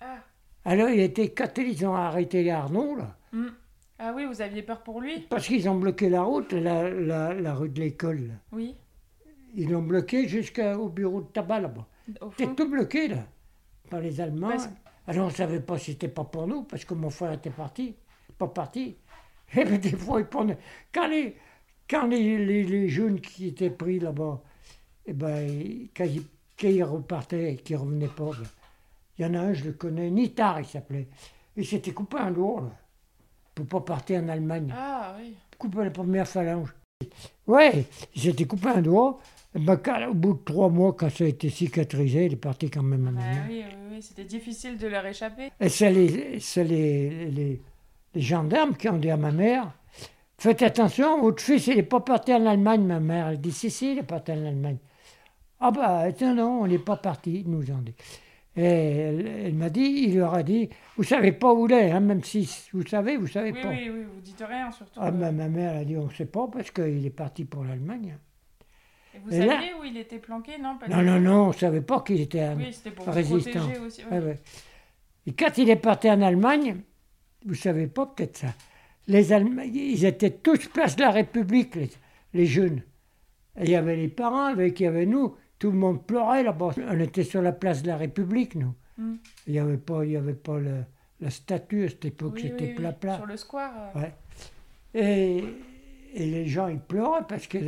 Ah. 0.00 0.18
Alors, 0.64 0.88
il 0.88 1.00
était, 1.00 1.30
quand 1.30 1.56
ils 1.58 1.86
ont 1.86 1.94
arrêté 1.94 2.42
les 2.42 2.50
Arnaud, 2.50 2.96
là, 2.96 3.14
Hmm. 3.32 3.48
Ah 3.98 4.12
oui, 4.14 4.26
vous 4.26 4.40
aviez 4.40 4.62
peur 4.62 4.82
pour 4.82 5.00
lui 5.00 5.20
parce 5.28 5.46
qu'ils 5.46 5.68
ont 5.68 5.74
bloqué 5.76 6.08
la 6.08 6.22
route, 6.22 6.52
la, 6.52 6.88
la, 6.88 7.34
la 7.34 7.54
rue 7.54 7.68
de 7.68 7.80
l'école. 7.80 8.30
Oui. 8.52 8.76
Ils 9.54 9.70
l'ont 9.70 9.82
bloqué 9.82 10.28
jusqu'au 10.28 10.88
bureau 10.88 11.22
de 11.22 11.26
tabac, 11.28 11.60
là-bas. 11.60 11.86
C'était 12.36 12.54
tout 12.54 12.70
bloqué, 12.70 13.08
là, 13.08 13.26
par 13.90 14.00
les 14.00 14.20
Allemands. 14.20 14.50
Parce- 14.50 14.68
Alors, 15.06 15.26
on 15.26 15.30
ne 15.30 15.34
savait 15.34 15.60
pas 15.60 15.78
si 15.78 15.92
c'était 15.92 16.08
pas 16.08 16.24
pour 16.24 16.46
nous, 16.46 16.62
parce 16.64 16.84
que 16.84 16.94
mon 16.94 17.10
frère 17.10 17.32
était 17.32 17.50
parti, 17.50 17.96
pas 18.38 18.46
parti. 18.46 18.96
Et 19.56 19.64
bien, 19.64 19.78
des 19.78 19.96
fois, 19.96 20.20
ils 20.20 20.26
prenaient... 20.26 20.58
Quand 20.92 21.08
les, 21.08 21.36
quand 21.88 22.06
les, 22.06 22.44
les, 22.44 22.62
les 22.64 22.88
jeunes 22.88 23.20
qui 23.20 23.48
étaient 23.48 23.70
pris 23.70 23.98
là-bas, 23.98 24.42
eh 25.06 25.12
ben, 25.14 25.88
quand, 25.96 26.04
ils, 26.04 26.22
quand 26.60 26.68
ils 26.68 26.84
repartaient 26.84 27.54
et 27.54 27.56
qu'ils 27.56 27.76
ne 27.76 27.80
revenaient 27.80 28.08
pas, 28.08 28.30
ben, 28.30 28.46
il 29.18 29.24
y 29.24 29.28
en 29.28 29.34
a 29.34 29.40
un, 29.40 29.52
je 29.54 29.64
le 29.64 29.72
connais, 29.72 30.10
Nitar, 30.10 30.60
il 30.60 30.66
s'appelait. 30.66 31.08
Il 31.56 31.66
s'était 31.66 31.92
coupé 31.92 32.18
un 32.18 32.30
doigt, 32.30 32.60
là, 32.60 32.70
pour 33.64 33.82
pas 33.84 33.94
partir 33.94 34.22
en 34.22 34.28
Allemagne. 34.28 34.72
Ah 34.76 35.14
oui. 35.20 35.34
Coupé 35.58 35.84
la 35.84 35.90
première 35.90 36.26
phalange. 36.28 36.74
Ouais, 37.46 37.84
il 38.14 38.20
s'était 38.22 38.44
coupé 38.44 38.68
un 38.68 38.82
doigt. 38.82 39.18
Ben, 39.54 39.76
quand- 39.76 40.08
au 40.08 40.14
bout 40.14 40.34
de 40.34 40.44
trois 40.44 40.68
mois, 40.68 40.92
quand 40.92 41.10
ça 41.10 41.24
a 41.24 41.26
été 41.26 41.48
cicatrisé, 41.48 42.26
il 42.26 42.34
est 42.34 42.36
parti 42.36 42.70
quand 42.70 42.82
même 42.82 43.08
en 43.08 43.12
Bah 43.12 43.20
Allemagne. 43.20 43.46
oui, 43.48 43.64
oui, 43.66 43.74
oui, 43.92 44.02
c'était 44.02 44.24
difficile 44.24 44.76
de 44.76 44.86
leur 44.86 45.04
échapper. 45.06 45.50
Et 45.60 45.68
c'est 45.68 45.90
les, 45.90 46.38
c'est 46.40 46.64
les, 46.64 47.30
les, 47.30 47.60
les 48.14 48.20
gendarmes 48.20 48.76
qui 48.76 48.88
ont 48.88 48.98
dit 48.98 49.10
à 49.10 49.16
ma 49.16 49.32
mère 49.32 49.72
Faites 50.40 50.62
attention, 50.62 51.20
votre 51.20 51.42
fils, 51.42 51.66
il 51.66 51.76
n'est 51.76 51.82
pas 51.82 51.98
parti 52.00 52.32
en 52.32 52.46
Allemagne, 52.46 52.84
ma 52.84 53.00
mère. 53.00 53.28
Elle 53.28 53.40
dit 53.40 53.50
Si, 53.50 53.70
si, 53.70 53.92
il 53.92 53.98
est 53.98 54.02
parti 54.04 54.30
en 54.32 54.46
Allemagne. 54.46 54.76
Ah, 55.58 55.72
bah, 55.72 55.98
attends, 56.00 56.34
non, 56.34 56.60
on 56.62 56.66
n'est 56.68 56.78
pas 56.78 56.96
parti, 56.96 57.40
ils 57.44 57.50
nous 57.50 57.68
ont 57.72 57.78
dit. 57.78 57.94
Et 58.58 58.62
elle, 58.64 59.26
elle 59.46 59.54
m'a 59.54 59.70
dit 59.70 60.04
Il 60.08 60.16
leur 60.18 60.34
a 60.34 60.42
dit 60.42 60.68
Vous 60.96 61.04
savez 61.04 61.32
pas 61.32 61.52
où 61.54 61.66
il 61.66 61.72
est, 61.72 61.90
hein, 61.92 62.00
même 62.00 62.24
si 62.24 62.48
vous 62.72 62.84
savez, 62.86 63.16
vous 63.16 63.26
savez 63.28 63.52
Oui, 63.52 63.62
pas. 63.62 63.68
oui, 63.68 63.88
oui, 63.92 64.02
vous 64.12 64.20
dites 64.20 64.42
rien 64.46 64.70
surtout. 64.72 64.98
Ah, 65.00 65.10
bah, 65.10 65.30
ma 65.32 65.48
mère 65.48 65.76
a 65.76 65.84
dit 65.84 65.96
On 65.96 66.06
ne 66.06 66.12
sait 66.12 66.26
pas 66.26 66.48
parce 66.52 66.70
qu'il 66.70 67.06
est 67.06 67.10
parti 67.10 67.44
pour 67.44 67.64
l'Allemagne. 67.64 68.16
Et 69.14 69.18
vous 69.24 69.32
et 69.34 69.46
là- 69.46 69.54
saviez 69.54 69.74
où 69.80 69.84
il 69.84 69.96
était 69.96 70.18
planqué, 70.18 70.52
non 70.60 70.76
Non, 70.88 71.02
non, 71.02 71.20
non, 71.20 71.44
on 71.44 71.48
ne 71.48 71.52
savait 71.52 71.80
pas 71.80 72.00
qu'il 72.00 72.20
était 72.20 72.40
un 72.40 72.56
Oui, 72.56 72.74
pour 72.96 73.06
résistant. 73.06 73.60
aussi. 73.86 74.02
oui. 74.10 74.18
Ouais, 74.18 74.24
ouais. 74.24 74.38
Et 75.26 75.32
quand 75.32 75.56
il 75.58 75.70
est 75.70 75.76
parti 75.76 76.10
en 76.10 76.20
Allemagne, 76.22 76.76
vous 77.46 77.54
savez 77.54 77.86
pas 77.86 78.06
peut-être 78.06 78.38
ça, 78.38 78.48
les 79.06 79.32
Allemands, 79.32 79.62
ils 79.62 80.04
étaient 80.04 80.30
tous 80.30 80.66
place 80.68 80.96
de 80.96 81.02
la 81.02 81.10
République, 81.10 81.74
les, 81.76 81.90
les 82.34 82.46
jeunes. 82.46 82.82
Et 83.56 83.64
il 83.64 83.70
y 83.70 83.76
avait 83.76 83.96
les 83.96 84.08
parents 84.08 84.44
avec, 84.46 84.80
il 84.80 84.84
y 84.84 84.86
avait 84.86 85.06
nous, 85.06 85.34
tout 85.58 85.70
le 85.70 85.76
monde 85.78 86.04
pleurait 86.06 86.42
là-bas. 86.42 86.70
On 86.88 87.00
était 87.00 87.24
sur 87.24 87.42
la 87.42 87.52
place 87.52 87.82
de 87.82 87.88
la 87.88 87.96
République, 87.96 88.54
nous. 88.54 88.74
Mm. 88.96 89.14
Il 89.46 89.52
n'y 89.52 89.58
avait 89.58 89.76
pas, 89.76 90.04
il 90.04 90.12
y 90.12 90.16
avait 90.16 90.34
pas 90.34 90.58
le- 90.58 90.84
la 91.20 91.30
statue 91.30 91.84
à 91.84 91.88
cette 91.88 92.04
époque, 92.04 92.32
Oui, 92.36 92.42
c'était 92.42 92.68
oui, 92.68 92.74
plat-plat. 92.74 93.16
Sur 93.16 93.26
le 93.26 93.36
square. 93.36 93.72
euh, 93.96 94.00
Ouais. 94.00 94.12
Et, 94.94 95.44
et 96.14 96.26
les 96.26 96.46
gens, 96.46 96.68
ils 96.68 96.78
pleuraient 96.80 97.24
parce 97.28 97.46
que. 97.46 97.58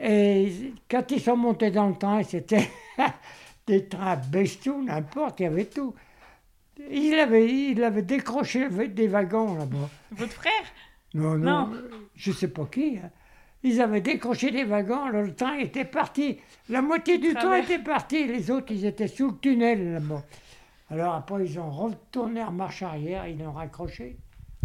Et 0.00 0.72
quand 0.90 1.10
ils 1.10 1.20
sont 1.20 1.36
montés 1.36 1.70
dans 1.70 1.88
le 1.88 1.94
train, 1.96 2.22
c'était 2.22 2.68
des 3.66 3.86
trains 3.88 4.16
bestiaux, 4.16 4.80
n'importe, 4.82 5.40
il 5.40 5.42
y 5.42 5.46
avait 5.46 5.66
tout. 5.66 5.94
Il 6.90 7.14
avait, 7.14 7.46
il 7.72 7.84
avait 7.84 8.02
décroché 8.02 8.68
des 8.88 9.06
wagons 9.08 9.54
là-bas. 9.56 9.90
Votre 10.12 10.32
frère? 10.32 10.52
Non, 11.14 11.36
non, 11.36 11.66
Non. 11.66 11.72
je 12.14 12.30
ne 12.30 12.34
sais 12.36 12.48
pas 12.48 12.64
qui. 12.64 12.98
hein. 13.02 13.10
Ils 13.64 13.80
avaient 13.80 14.00
décroché 14.00 14.50
des 14.50 14.64
wagons, 14.64 15.04
alors 15.04 15.22
le 15.22 15.34
train 15.34 15.54
était 15.58 15.84
parti. 15.84 16.38
La 16.68 16.82
moitié 16.82 17.18
du 17.18 17.32
train 17.34 17.56
était 17.56 17.78
parti, 17.78 18.26
les 18.26 18.50
autres, 18.50 18.72
ils 18.72 18.84
étaient 18.84 19.06
sous 19.08 19.30
le 19.30 19.38
tunnel 19.38 19.92
là-bas. 19.94 20.22
Alors 20.90 21.14
après, 21.14 21.44
ils 21.46 21.58
ont 21.60 21.70
retourné 21.70 22.42
en 22.42 22.50
marche 22.52 22.82
arrière, 22.82 23.26
ils 23.28 23.38
l'ont 23.38 23.52
raccroché. 23.52 24.18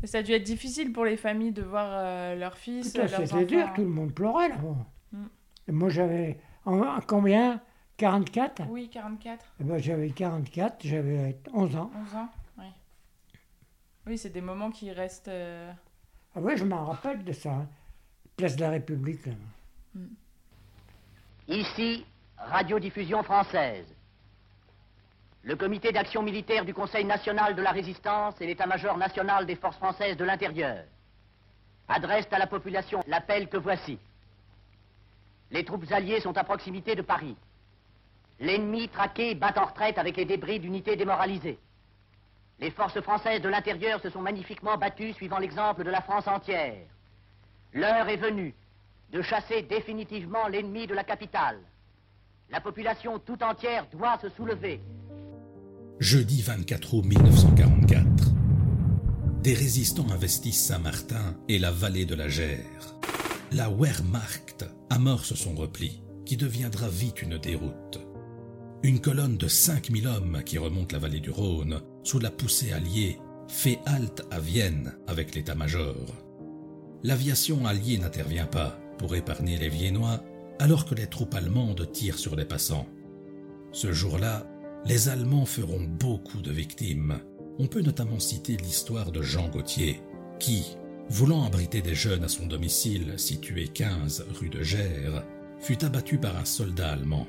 Et 0.03 0.07
Ça 0.07 0.19
a 0.19 0.23
dû 0.23 0.31
être 0.33 0.43
difficile 0.43 0.91
pour 0.91 1.05
les 1.05 1.15
familles 1.17 1.51
de 1.51 1.61
voir 1.61 1.87
euh, 1.91 2.35
leur 2.35 2.57
fils, 2.57 2.87
Putain, 2.91 3.07
leurs 3.07 3.27
C'était 3.27 3.45
dur, 3.45 3.69
tout 3.75 3.81
le 3.81 3.87
monde 3.87 4.13
pleurait 4.13 4.49
là-bas. 4.49 4.75
Mm. 5.11 5.25
Moi 5.69 5.89
j'avais. 5.89 6.39
En, 6.65 6.79
en 6.81 6.99
combien? 7.01 7.61
44 7.97 8.63
Oui, 8.69 8.89
44, 8.89 9.43
Eh 9.59 9.63
ben, 9.63 9.77
J'avais 9.79 10.09
44, 10.09 10.85
j'avais 10.85 11.37
11 11.53 11.75
ans. 11.77 11.89
11 12.09 12.15
ans. 12.15 12.29
Oui, 12.59 12.65
oui 14.05 14.17
c'est 14.19 14.29
des 14.29 14.41
moments 14.41 14.69
qui 14.69 14.91
restent. 14.91 15.29
euh, 15.29 15.71
Ah 16.35 16.39
ouais, 16.41 16.55
je 16.57 16.63
m'en 16.65 16.85
rappelle 16.85 17.23
de 17.23 17.31
ça. 17.31 17.51
hein. 17.51 17.67
Place 18.37 18.55
de 18.55 18.61
la 18.61 18.69
République. 18.69 19.25
Là. 19.25 19.33
Ici, 21.47 22.05
Radiodiffusion 22.37 23.23
française. 23.23 23.87
Le 25.41 25.55
comité 25.55 25.91
d'action 25.91 26.21
militaire 26.21 26.63
du 26.63 26.71
Conseil 26.71 27.03
national 27.03 27.55
de 27.55 27.63
la 27.63 27.71
résistance 27.71 28.39
et 28.39 28.45
l'état-major 28.45 28.95
national 28.95 29.47
des 29.47 29.55
forces 29.55 29.77
françaises 29.77 30.17
de 30.17 30.23
l'intérieur 30.23 30.83
adressent 31.87 32.31
à 32.31 32.37
la 32.37 32.45
population 32.45 33.03
l'appel 33.07 33.49
que 33.49 33.57
voici. 33.57 33.97
Les 35.49 35.65
troupes 35.65 35.91
alliées 35.91 36.19
sont 36.19 36.37
à 36.37 36.43
proximité 36.43 36.93
de 36.93 37.01
Paris. 37.01 37.35
L'ennemi 38.39 38.87
traqué 38.89 39.33
bat 39.33 39.53
en 39.55 39.65
retraite 39.65 39.97
avec 39.97 40.15
les 40.15 40.25
débris 40.25 40.59
d'unités 40.59 40.95
démoralisées. 40.95 41.57
Les 42.59 42.69
forces 42.69 43.01
françaises 43.01 43.41
de 43.41 43.49
l'intérieur 43.49 43.99
se 43.99 44.11
sont 44.11 44.21
magnifiquement 44.21 44.77
battues 44.77 45.13
suivant 45.13 45.39
l'exemple 45.39 45.83
de 45.83 45.89
la 45.89 46.01
France 46.01 46.27
entière. 46.27 46.85
L'heure 47.73 48.09
est 48.09 48.17
venue 48.17 48.53
de 49.11 49.21
chasser 49.21 49.61
définitivement 49.63 50.47
l'ennemi 50.47 50.87
de 50.87 50.93
la 50.93 51.03
capitale. 51.03 51.59
La 52.49 52.61
population 52.61 53.19
tout 53.19 53.41
entière 53.43 53.87
doit 53.91 54.17
se 54.21 54.29
soulever. 54.29 54.79
Jeudi 55.99 56.41
24 56.41 56.93
août 56.93 57.05
1944. 57.05 58.05
Des 59.41 59.53
résistants 59.53 60.09
investissent 60.11 60.65
Saint-Martin 60.65 61.37
et 61.47 61.59
la 61.59 61.71
vallée 61.71 62.05
de 62.05 62.15
la 62.15 62.27
Gère. 62.27 62.95
La 63.51 63.69
Wehrmacht 63.69 64.65
amorce 64.89 65.33
son 65.35 65.55
repli, 65.55 66.01
qui 66.25 66.37
deviendra 66.37 66.89
vite 66.89 67.21
une 67.21 67.37
déroute. 67.37 67.99
Une 68.83 68.99
colonne 68.99 69.37
de 69.37 69.47
5000 69.47 70.07
hommes 70.07 70.43
qui 70.45 70.57
remonte 70.57 70.91
la 70.91 70.99
vallée 70.99 71.19
du 71.19 71.31
Rhône, 71.31 71.81
sous 72.03 72.19
la 72.19 72.29
poussée 72.29 72.73
alliée, 72.73 73.17
fait 73.47 73.79
halte 73.85 74.23
à 74.31 74.39
Vienne 74.39 74.97
avec 75.07 75.33
l'état-major. 75.33 75.95
L'aviation 77.03 77.65
alliée 77.65 77.97
n'intervient 77.97 78.47
pas 78.47 78.79
pour 78.97 79.15
épargner 79.15 79.57
les 79.57 79.69
Viennois, 79.69 80.23
alors 80.59 80.85
que 80.85 80.95
les 80.95 81.07
troupes 81.07 81.35
allemandes 81.35 81.91
tirent 81.91 82.17
sur 82.17 82.35
les 82.35 82.45
passants. 82.45 82.87
Ce 83.71 83.91
jour-là, 83.91 84.47
les 84.85 85.09
Allemands 85.09 85.45
feront 85.45 85.81
beaucoup 85.81 86.41
de 86.41 86.51
victimes. 86.51 87.19
On 87.59 87.67
peut 87.67 87.81
notamment 87.81 88.19
citer 88.19 88.57
l'histoire 88.57 89.11
de 89.11 89.21
Jean 89.21 89.49
Gauthier, 89.49 90.01
qui, 90.39 90.77
voulant 91.09 91.45
abriter 91.45 91.81
des 91.81 91.95
jeunes 91.95 92.23
à 92.23 92.27
son 92.27 92.47
domicile 92.47 93.13
situé 93.17 93.67
15 93.67 94.25
rue 94.39 94.49
de 94.49 94.63
Gers, 94.63 95.23
fut 95.59 95.83
abattu 95.83 96.17
par 96.17 96.37
un 96.37 96.45
soldat 96.45 96.91
allemand. 96.91 97.27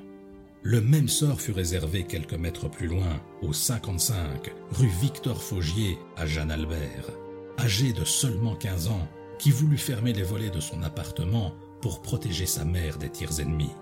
Le 0.63 0.81
même 0.81 1.09
sort 1.09 1.41
fut 1.41 1.53
réservé 1.53 2.05
quelques 2.05 2.35
mètres 2.35 2.69
plus 2.69 2.89
loin, 2.89 3.21
au 3.43 3.53
55 3.53 4.53
rue 4.71 4.91
Victor 5.01 5.43
Faugier 5.43 5.99
à 6.17 6.27
Jeanne 6.27 6.51
Albert, 6.51 7.11
âgé 7.59 7.93
de 7.93 8.05
seulement 8.05 8.57
15 8.57 8.89
ans, 8.89 9.09
qui 9.39 9.51
voulut 9.51 9.79
fermer 9.79 10.13
les 10.13 10.23
volets 10.23 10.51
de 10.51 10.61
son 10.61 10.83
appartement 10.83 11.55
pour 11.81 12.03
protéger 12.03 12.47
sa 12.47 12.65
mère 12.65 12.99
des 12.99 13.09
tirs 13.09 13.41
ennemis. 13.41 13.73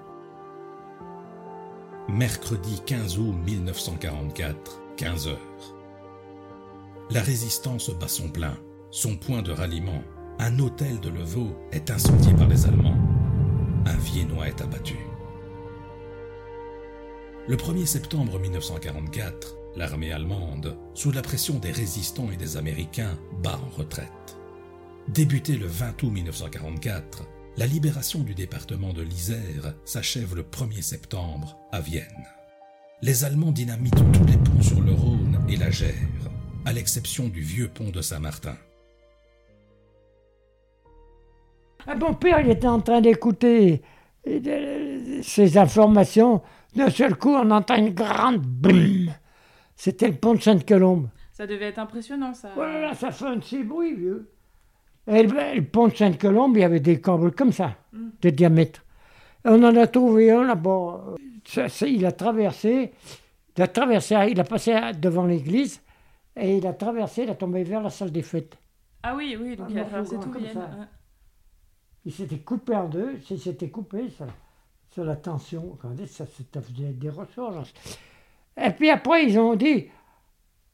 Mercredi 2.08 2.80
15 2.86 3.18
août 3.18 3.34
1944, 3.44 4.82
15 4.96 5.28
heures. 5.28 5.74
La 7.10 7.22
résistance 7.22 7.90
bat 7.90 8.08
son 8.08 8.28
plein. 8.28 8.56
Son 8.90 9.16
point 9.16 9.42
de 9.42 9.50
ralliement, 9.50 10.02
un 10.38 10.58
hôtel 10.58 11.00
de 11.00 11.08
Levaux, 11.08 11.56
est 11.72 11.90
incendié 11.90 12.32
par 12.34 12.48
les 12.48 12.66
Allemands. 12.66 12.98
Un 13.86 13.96
Viennois 13.96 14.48
est 14.48 14.60
abattu. 14.60 14.96
Le 17.48 17.56
1er 17.56 17.86
septembre 17.86 18.38
1944, 18.38 19.56
l'armée 19.76 20.12
allemande, 20.12 20.76
sous 20.94 21.12
la 21.12 21.22
pression 21.22 21.58
des 21.58 21.70
résistants 21.70 22.30
et 22.32 22.36
des 22.36 22.56
Américains, 22.56 23.18
bat 23.42 23.60
en 23.64 23.76
retraite. 23.76 24.36
Débuté 25.08 25.56
le 25.56 25.66
20 25.66 26.02
août 26.02 26.10
1944, 26.10 27.28
la 27.56 27.66
libération 27.66 28.20
du 28.20 28.34
département 28.34 28.92
de 28.92 29.02
l'Isère 29.02 29.74
s'achève 29.84 30.34
le 30.34 30.42
1er 30.42 30.82
septembre 30.82 31.56
à 31.70 31.80
Vienne. 31.80 32.26
Les 33.02 33.24
Allemands 33.24 33.52
dynamitent 33.52 33.94
tous 34.12 34.24
les 34.24 34.36
ponts 34.36 34.62
sur 34.62 34.80
le 34.80 34.92
Rhône 34.92 35.38
et 35.48 35.56
la 35.56 35.70
Gère. 35.70 35.94
à 36.64 36.72
l'exception 36.72 37.28
du 37.28 37.40
vieux 37.40 37.68
pont 37.68 37.90
de 37.90 38.02
Saint-Martin. 38.02 38.56
Ah, 41.86 41.94
mon 41.94 42.12
père, 42.12 42.40
il 42.40 42.50
était 42.50 42.66
en 42.66 42.80
train 42.80 43.00
d'écouter 43.00 43.82
euh, 44.26 45.20
ces 45.22 45.56
informations. 45.56 46.42
D'un 46.74 46.90
seul 46.90 47.14
coup, 47.14 47.30
on 47.30 47.52
entend 47.52 47.76
une 47.76 47.94
grande 47.94 48.40
boum. 48.40 49.12
C'était 49.76 50.08
le 50.08 50.16
pont 50.16 50.34
de 50.34 50.42
Sainte-Colombe. 50.42 51.08
Ça 51.32 51.46
devait 51.46 51.66
être 51.66 51.78
impressionnant, 51.78 52.34
ça. 52.34 52.50
Voilà, 52.56 52.94
ça 52.94 53.12
fait 53.12 53.26
un 53.26 53.36
de 53.36 53.44
ces 53.44 53.62
bruits, 53.62 53.94
vieux. 53.94 54.32
Et 55.08 55.22
le, 55.22 55.60
pont 55.62 55.88
de 55.88 55.94
Sainte-Colombe, 55.94 56.56
il 56.56 56.60
y 56.60 56.64
avait 56.64 56.80
des 56.80 57.00
câbles 57.00 57.32
comme 57.32 57.52
ça, 57.52 57.74
Mm. 57.92 58.08
de 58.22 58.30
diamètre. 58.30 58.84
Et 59.44 59.48
on 59.48 59.62
en 59.62 59.76
a 59.76 59.86
trouvé 59.86 60.30
un 60.32 60.42
là-bas. 60.44 61.14
Ça, 61.44 61.68
ça, 61.68 61.86
il 61.86 62.04
a 62.04 62.12
traversé, 62.12 62.92
il 63.56 63.62
a 63.62 63.68
traversé, 63.68 64.16
il 64.30 64.40
a 64.40 64.44
passé 64.44 64.76
devant 65.00 65.24
l'église, 65.26 65.80
et 66.34 66.56
il 66.56 66.66
a 66.66 66.72
traversé, 66.72 67.22
il 67.22 67.30
a 67.30 67.34
tombé 67.36 67.62
vers 67.62 67.82
la 67.82 67.90
salle 67.90 68.10
des 68.10 68.22
fêtes. 68.22 68.56
Ah 69.04 69.14
oui, 69.14 69.36
oui, 69.40 69.54
donc 69.56 69.68
Un 69.68 69.70
il 69.70 69.78
a 69.78 69.84
traversé 69.84 70.16
tout 70.16 70.30
comme 70.30 70.42
Vienne. 70.42 70.54
ça. 70.54 70.60
ouais. 70.60 70.86
Il 72.04 72.12
s'était 72.12 72.38
coupé 72.38 72.74
en 72.74 72.88
deux, 72.88 73.18
il 73.30 73.38
s'était 73.38 73.68
coupé 73.70 74.08
sur, 74.10 74.26
sur 74.90 75.04
la 75.04 75.14
tension. 75.16 75.76
Regardez, 75.80 76.06
ça, 76.06 76.24
ça 76.52 76.60
faisait 76.60 76.92
des 76.92 77.10
ressorts. 77.10 77.64
Et 78.60 78.70
puis 78.70 78.90
après, 78.90 79.24
ils 79.26 79.38
ont 79.38 79.54
dit, 79.54 79.86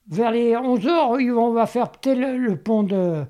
vers 0.09 0.31
les 0.31 0.57
11 0.57 0.87
heures, 0.87 1.21
ils 1.21 1.33
vont- 1.33 1.49
on 1.49 1.53
va 1.53 1.67
faire 1.67 1.91
peut-être 1.91 2.19
le, 2.19 2.39
le 2.39 2.57
pont 2.57 2.83
de... 2.83 3.25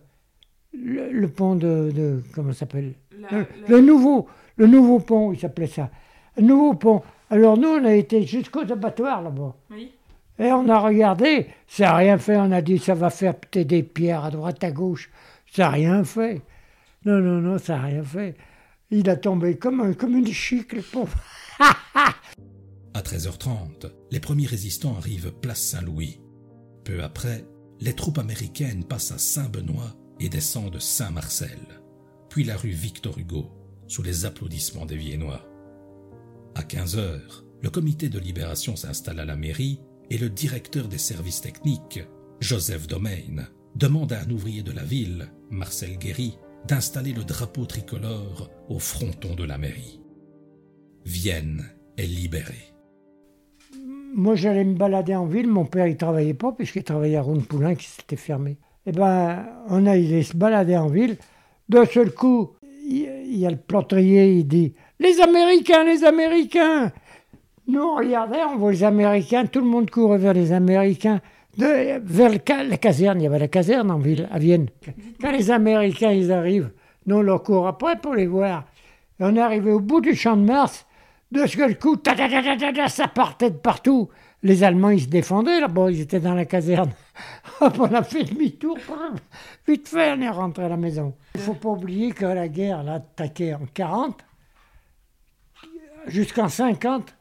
Le, 0.75 1.11
le 1.13 1.29
pont 1.29 1.55
de, 1.55 1.91
de- 1.95 2.23
Comment 2.35 2.53
ça 2.53 2.61
s'appelle 2.61 2.95
La- 3.21 3.31
le, 3.31 3.39
la- 3.39 3.69
le 3.69 3.81
nouveau, 3.81 4.27
le 4.57 4.67
nouveau 4.67 4.99
pont, 5.01 5.33
il 5.33 5.39
s'appelait 5.39 5.67
ça. 5.67 5.91
Le 6.37 6.43
nouveau 6.45 6.75
pont. 6.75 7.03
Alors 7.31 7.57
nous, 7.59 7.69
on 7.69 7.85
a 7.85 7.93
été 7.95 8.27
jusqu'aux 8.27 8.71
abattoirs 8.71 9.23
là-bas. 9.23 9.55
Oui. 9.71 9.93
Et 10.39 10.51
on 10.51 10.69
a 10.69 10.79
regardé, 10.79 11.47
ça 11.69 11.85
n'a 11.85 11.97
rien 11.97 12.19
fait. 12.19 12.37
On 12.37 12.51
a 12.53 12.63
dit, 12.63 12.79
ça 12.79 12.95
va 12.95 13.11
faire 13.11 13.35
peut-être 13.37 13.67
des 13.69 13.83
pierres 13.83 14.25
à 14.25 14.31
droite, 14.31 14.65
à 14.65 14.71
gauche. 14.71 15.11
Ça 15.53 15.65
n'a 15.65 15.71
rien 15.71 16.05
fait. 16.05 16.41
Non, 17.05 17.19
non, 17.19 17.41
non, 17.41 17.59
ça 17.59 17.77
n'a 17.77 17.83
rien 17.85 18.03
fait. 18.03 18.35
Il 18.91 19.09
a 19.11 19.17
tombé 19.17 19.57
comme, 19.59 19.81
un, 19.81 19.93
comme 19.93 20.17
une 20.17 20.27
chic, 20.27 20.73
le 20.73 20.83
pont. 20.83 21.07
À 22.95 23.01
13h30, 23.01 23.91
les 24.11 24.21
premiers 24.21 24.47
résistants 24.47 24.97
arrivent 24.97 25.33
place 25.41 25.63
Saint-Louis. 25.63 26.21
Peu 26.85 27.03
après, 27.03 27.45
les 27.81 27.95
troupes 27.95 28.19
américaines 28.19 28.85
passent 28.85 29.13
à 29.13 29.19
Saint-Benoît 29.19 29.95
et 30.21 30.29
descendent 30.29 30.81
Saint-Marcel, 30.81 31.59
puis 32.29 32.45
la 32.45 32.57
rue 32.57 32.71
Victor 32.71 33.19
Hugo, 33.19 33.51
sous 33.89 34.03
les 34.03 34.25
applaudissements 34.25 34.87
des 34.87 34.97
Viennois. 34.97 35.47
À 36.55 36.63
15h, 36.63 37.21
le 37.63 37.71
comité 37.71 38.09
de 38.09 38.19
libération 38.19 38.77
s'installe 38.77 39.21
à 39.21 39.25
la 39.25 39.37
mairie 39.37 39.81
et 40.11 40.19
le 40.19 40.29
directeur 40.29 40.89
des 40.89 40.99
services 40.99 41.41
techniques, 41.41 42.01
Joseph 42.41 42.87
Domaine, 42.87 43.49
demande 43.77 44.13
à 44.13 44.21
un 44.21 44.31
ouvrier 44.31 44.63
de 44.63 44.73
la 44.73 44.85
ville, 44.85 45.31
Marcel 45.51 45.97
Guéry, 45.97 46.39
d'installer 46.67 47.13
le 47.13 47.25
drapeau 47.25 47.67
tricolore 47.67 48.51
au 48.69 48.79
fronton 48.79 49.35
de 49.35 49.45
la 49.45 49.59
mairie. 49.59 50.01
Vienne 51.05 51.65
est 51.97 52.07
libérée. 52.07 52.75
Moi, 54.15 54.35
j'allais 54.35 54.65
me 54.65 54.75
balader 54.75 55.15
en 55.15 55.27
ville. 55.27 55.49
Mon 55.49 55.65
père, 55.65 55.87
il 55.87 55.97
travaillait 55.97 56.35
pas, 56.35 56.53
puisqu'il 56.53 56.85
travaillait 56.85 57.17
à 57.17 57.23
Roune-Poulain, 57.23 57.75
qui 57.75 57.87
s'était 57.87 58.17
fermé. 58.17 58.59
Eh 58.87 58.93
ben, 58.93 59.45
on 59.69 59.87
a 59.87 59.93
allé 59.93 60.23
se 60.23 60.37
balader 60.37 60.77
en 60.77 60.89
ville. 60.89 61.17
D'un 61.69 61.85
seul 61.85 62.13
coup, 62.13 62.51
il 62.85 63.37
y 63.39 63.47
a 63.47 63.51
le 63.51 63.57
plâtrier, 63.57 64.33
il 64.39 64.47
dit 64.47 64.75
Les 64.99 65.21
Américains, 65.21 65.85
les 65.85 66.05
Américains 66.05 66.93
Nous, 67.69 67.81
on 67.81 67.97
regardait, 67.97 68.43
on 68.53 68.57
voit 68.59 68.73
les 68.73 68.85
Américains, 68.85 69.47
tout 69.47 69.61
le 69.61 69.67
monde 69.67 69.89
courait 69.91 70.19
vers 70.19 70.35
les 70.35 70.53
Américains. 70.53 71.21
De- 71.57 72.01
vers 72.03 72.31
la 72.69 72.77
caserne, 72.79 73.21
il 73.21 73.25
y 73.25 73.27
avait 73.27 73.39
la 73.39 73.49
caserne 73.49 73.91
en 73.91 73.99
ville, 73.99 74.29
à 74.33 74.39
Vienne. 74.39 74.67
Quand 75.21 75.31
les 75.31 75.51
Américains, 75.51 76.11
ils 76.11 76.33
arrivent, 76.33 76.71
nous, 77.07 77.17
on 77.17 77.23
leur 77.23 77.43
court 77.43 77.67
après 77.69 77.97
pour 77.97 78.15
les 78.15 78.27
voir. 78.27 78.65
Et 79.21 79.25
on 79.25 79.37
est 79.37 79.41
arrivé 79.41 79.71
au 79.71 79.81
bout 79.81 80.01
du 80.01 80.15
champ 80.15 80.37
de 80.37 80.43
Mars. 80.45 80.87
De 81.31 81.47
ce 81.47 81.75
coup, 81.75 81.97
ça 82.89 83.09
partait 83.09 83.51
de 83.51 83.57
partout. 83.57 84.09
Les 84.45 84.65
Allemands, 84.65 84.91
ils 84.91 85.03
se 85.03 85.09
défendaient 85.09 85.61
là-bas, 85.61 85.91
ils 85.91 86.01
étaient 86.01 86.19
dans 86.21 86.35
la 86.35 86.45
caserne. 86.45 86.91
On 87.61 87.95
a 87.95 88.03
fait 88.03 88.25
demi-tour. 88.25 88.77
Vite 89.69 89.89
fait, 89.89 90.13
on 90.13 90.21
est 90.21 90.29
rentré 90.29 90.65
à 90.65 90.69
la 90.69 90.77
maison. 90.77 91.15
Il 91.35 91.41
ne 91.41 91.45
faut 91.45 91.55
pas 91.55 91.69
oublier 91.69 92.11
que 92.11 92.25
la 92.25 92.49
guerre, 92.49 92.81
elle 92.81 92.89
a 92.89 92.95
attaqué 92.95 93.55
en 93.55 93.67
40. 93.73 94.21
Jusqu'en 96.09 96.49
50, 96.49 97.15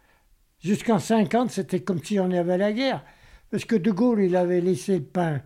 jusqu'en 0.60 0.98
50, 0.98 1.52
c'était 1.52 1.82
comme 1.82 2.04
si 2.04 2.20
on 2.20 2.32
avait 2.32 2.58
la 2.58 2.74
guerre. 2.74 3.04
Parce 3.52 3.66
que 3.66 3.76
De 3.76 3.92
Gaulle, 3.92 4.24
il 4.24 4.36
avait 4.36 4.62
laissé 4.62 4.98
le 4.98 5.04
pain. 5.04 5.42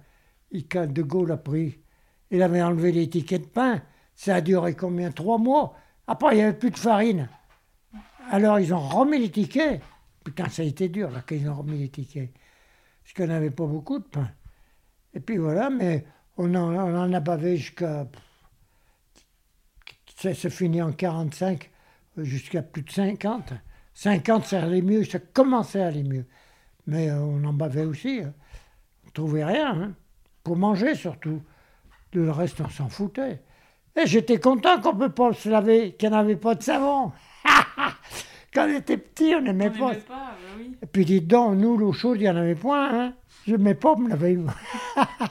Quand 0.72 0.88
De 0.92 1.02
Gaulle 1.02 1.34
a 1.34 1.38
pris, 1.38 1.80
il 2.32 2.42
avait 2.42 2.62
enlevé 2.62 2.94
les 2.94 3.10
tickets 3.10 3.42
de 3.42 3.48
pain. 3.48 3.82
Ça 4.16 4.36
a 4.36 4.42
duré 4.42 4.76
combien? 4.76 5.12
Trois 5.12 5.38
mois. 5.38 5.76
Après, 6.08 6.36
il 6.36 6.38
n'y 6.38 6.44
avait 6.44 6.54
plus 6.54 6.72
de 6.72 6.78
farine. 6.78 7.28
Alors, 8.32 8.60
ils 8.60 8.74
ont 8.74 8.80
remis 8.80 9.20
les 9.20 9.30
tickets. 9.30 9.82
Putain, 10.26 10.50
ça 10.50 10.64
a 10.64 10.66
été 10.66 10.90
dur, 10.90 11.10
là, 11.12 11.22
quand 11.26 11.36
ils 11.36 11.48
ont 11.48 11.54
remis 11.54 11.78
les 11.78 11.88
tickets. 11.90 12.34
Parce 13.04 13.14
qu'on 13.14 13.28
n'avait 13.28 13.52
pas 13.52 13.66
beaucoup 13.68 14.00
de 14.00 14.04
pain. 14.04 14.30
Et 15.14 15.20
puis 15.22 15.38
voilà, 15.38 15.70
mais 15.70 16.04
on 16.36 16.54
en, 16.56 16.74
on 16.76 16.98
en 16.98 17.14
a 17.14 17.20
bavé 17.22 17.56
jusqu'à. 17.56 18.08
Ça 20.18 20.34
s'est 20.34 20.50
fini 20.50 20.82
en 20.82 20.92
45, 20.92 21.70
jusqu'à 22.18 22.64
plus 22.64 22.82
de 22.82 22.92
50. 22.92 23.54
50, 23.94 24.46
ça 24.46 24.64
allait 24.64 24.82
mieux, 24.82 25.04
ça 25.06 25.20
commençait 25.20 25.82
à 25.82 25.88
aller 25.88 26.04
mieux. 26.04 26.26
Mais 26.88 27.10
euh, 27.10 27.20
on 27.20 27.44
en 27.44 27.54
bavait 27.54 27.86
aussi. 27.86 28.22
hein. 28.24 28.34
On 29.04 29.08
ne 29.08 29.12
trouvait 29.12 29.46
rien, 29.46 29.80
hein. 29.80 29.94
pour 30.44 30.58
manger 30.58 30.96
surtout. 30.96 31.42
Le 32.14 32.32
reste, 32.32 32.62
on 32.62 32.70
s'en 32.70 32.90
foutait. 32.90 33.44
Et 33.96 34.08
j'étais 34.08 34.40
content 34.40 34.82
qu'on 34.82 34.94
ne 34.94 35.00
peut 35.00 35.14
pas 35.14 35.34
se 35.34 35.50
laver, 35.50 35.94
qu'il 35.96 36.10
n'y 36.10 36.16
avait 36.16 36.36
pas 36.36 36.56
de 36.56 36.64
savon. 36.64 37.12
Quand 38.56 38.68
on 38.70 38.74
était 38.78 38.98
petit, 38.98 39.36
on 39.36 39.42
n'aimait 39.42 39.70
pas. 39.70 39.92
bah 40.08 40.36
oui. 40.58 40.72
Et 40.82 40.86
puis 40.86 41.04
dites 41.06 41.28
donc, 41.28 41.58
nous, 41.58 41.78
l'eau 41.78 41.92
chaude, 41.94 42.18
il 42.20 42.24
n'y 42.24 42.30
en 42.30 42.38
avait 42.38 42.56
point. 42.56 42.90
Hein. 42.92 43.14
Je 43.46 43.56
mets 43.56 43.76
pas 43.76 43.96
me 43.96 44.10
laver. 44.10 44.40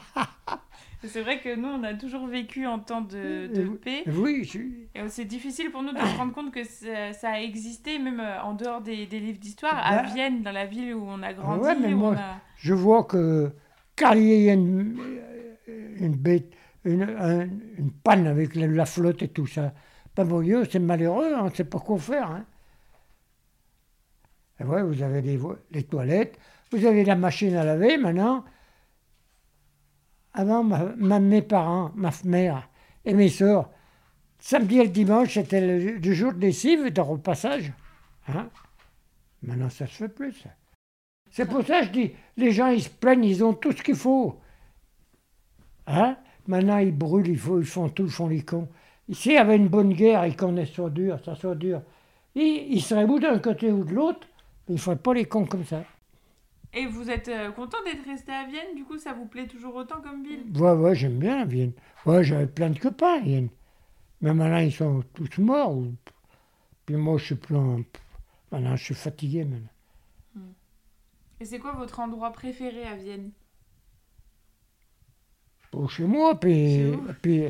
C'est 1.06 1.20
vrai 1.20 1.38
que 1.38 1.54
nous, 1.54 1.68
on 1.68 1.82
a 1.84 1.92
toujours 1.92 2.26
vécu 2.26 2.66
en 2.66 2.78
temps 2.78 3.02
de, 3.02 3.46
de 3.54 3.64
paix. 3.68 4.04
Oui, 4.06 4.44
je- 4.50 4.58
Et 4.98 5.06
c'est 5.08 5.26
difficile 5.26 5.70
pour 5.70 5.82
nous 5.82 5.92
de 5.92 5.98
se 5.98 6.16
rendre 6.16 6.32
compte 6.32 6.50
que 6.50 6.64
ça, 6.64 7.12
ça 7.12 7.28
a 7.32 7.40
existé, 7.40 7.98
même 7.98 8.20
euh, 8.20 8.40
en 8.42 8.54
dehors 8.54 8.80
des, 8.80 9.04
des 9.04 9.20
livres 9.20 9.38
d'histoire, 9.38 9.74
à 9.76 9.96
Bah. 9.96 10.02
Vienne, 10.14 10.42
dans 10.42 10.50
la 10.52 10.64
ville 10.64 10.94
où 10.94 11.04
on 11.06 11.22
a 11.22 11.34
grandi. 11.34 11.62
ouais, 11.62 11.76
mais 11.78 11.90
moi, 11.94 12.12
on 12.12 12.14
a... 12.18 12.40
je 12.56 12.72
vois 12.72 13.04
que 13.04 13.52
quand 13.98 14.12
il 14.12 14.22
y 14.44 14.48
a 14.48 14.54
une, 14.54 14.96
une 16.00 16.16
bête, 16.16 16.50
une, 16.86 17.02
un- 17.02 17.48
une 17.78 17.90
panne 18.02 18.26
avec 18.26 18.54
la, 18.54 18.66
la 18.66 18.86
flotte 18.86 19.22
et 19.22 19.28
tout 19.28 19.46
ça, 19.46 19.74
ben 20.16 20.24
mon 20.24 20.40
Dieu, 20.40 20.64
c'est 20.70 20.78
malheureux, 20.78 21.34
on 21.38 21.44
ne 21.50 21.54
sait 21.54 21.64
pas 21.64 21.80
quoi 21.80 21.98
faire. 21.98 22.30
Hein. 22.30 22.46
Ouais, 24.68 24.82
vous 24.82 25.02
avez 25.02 25.22
les, 25.22 25.82
toilettes, 25.84 26.38
vous 26.70 26.84
avez 26.84 27.04
la 27.04 27.16
machine 27.16 27.54
à 27.56 27.64
laver 27.64 27.96
maintenant. 27.96 28.44
Avant, 30.32 30.64
mes 30.64 31.42
parents, 31.42 31.92
ma 31.94 32.10
mère 32.24 32.68
et 33.04 33.14
mes 33.14 33.28
soeurs, 33.28 33.70
samedi 34.38 34.80
et 34.80 34.88
dimanche, 34.88 35.34
c'était 35.34 35.60
le, 35.60 36.12
jour 36.12 36.32
de 36.32 36.40
lessive 36.40 36.92
de 36.92 37.00
repassage. 37.00 37.72
Hein. 38.28 38.48
Maintenant, 39.42 39.70
ça 39.70 39.86
se 39.86 39.92
fait 39.92 40.08
plus. 40.08 40.44
C'est 41.30 41.46
pour 41.46 41.64
ça 41.64 41.80
que 41.80 41.86
je 41.86 41.90
dis, 41.90 42.12
les 42.36 42.50
gens, 42.50 42.68
ils 42.68 42.82
se 42.82 42.88
plaignent, 42.88 43.24
ils 43.24 43.44
ont 43.44 43.54
tout 43.54 43.72
ce 43.72 43.82
qu'il 43.82 43.96
faut. 43.96 44.40
Hein? 45.86 46.16
Maintenant, 46.46 46.78
ils 46.78 46.96
brûlent, 46.96 47.28
ils 47.28 47.38
font, 47.38 47.58
ils 47.58 47.66
font 47.66 47.88
tout, 47.88 48.04
ils 48.04 48.10
font 48.10 48.28
les 48.28 48.42
cons. 48.42 48.68
S'il 49.12 49.32
y 49.32 49.36
avait 49.36 49.56
une 49.56 49.68
bonne 49.68 49.92
guerre 49.92 50.24
et 50.24 50.34
qu'on 50.34 50.56
est 50.56 50.66
soit 50.66 50.90
dur, 50.90 51.18
ça 51.24 51.34
soit 51.34 51.54
dur, 51.54 51.82
ils, 52.34 52.72
ils 52.72 52.82
seraient 52.82 53.04
ou 53.04 53.18
d'un 53.20 53.38
côté 53.38 53.70
ou 53.70 53.84
de 53.84 53.92
l'autre, 53.92 54.26
ils 54.68 54.74
ne 54.74 54.78
feraient 54.78 54.96
pas 54.96 55.14
les 55.14 55.24
cons 55.24 55.46
comme 55.46 55.64
ça. 55.64 55.84
Et 56.72 56.86
vous 56.86 57.08
êtes 57.10 57.28
euh, 57.28 57.52
content 57.52 57.78
d'être 57.84 58.04
resté 58.04 58.32
à 58.32 58.46
Vienne? 58.46 58.74
Du 58.74 58.84
coup, 58.84 58.98
ça 58.98 59.12
vous 59.12 59.26
plaît 59.26 59.46
toujours 59.46 59.74
autant 59.76 60.00
comme 60.00 60.24
ville? 60.24 60.44
Ouais, 60.56 60.72
ouais, 60.72 60.94
j'aime 60.94 61.18
bien 61.18 61.44
Vienne. 61.44 61.72
Ouais, 62.04 62.24
j'avais 62.24 62.46
plein 62.46 62.70
de 62.70 62.78
copains 62.78 63.18
à 63.18 63.20
Vienne. 63.20 63.48
Mais 64.20 64.34
maintenant, 64.34 64.58
ils 64.58 64.72
sont 64.72 65.02
tous 65.14 65.40
morts. 65.40 65.76
Puis 66.86 66.96
moi, 66.96 67.18
je 67.18 67.24
suis 67.26 67.34
plus 67.36 67.56
en- 67.56 67.80
Maintenant, 68.52 68.76
je 68.76 68.84
suis 68.84 68.94
fatigué, 68.94 69.44
maintenant. 69.44 69.68
Et 71.40 71.44
c'est 71.44 71.58
quoi 71.58 71.72
votre 71.72 72.00
endroit 72.00 72.32
préféré 72.32 72.84
à 72.84 72.96
Vienne? 72.96 73.30
Chez 75.88 76.04
moi, 76.04 76.38
puis, 76.38 76.76
Chez 76.76 76.90
vous? 76.90 77.02
puis 77.20 77.48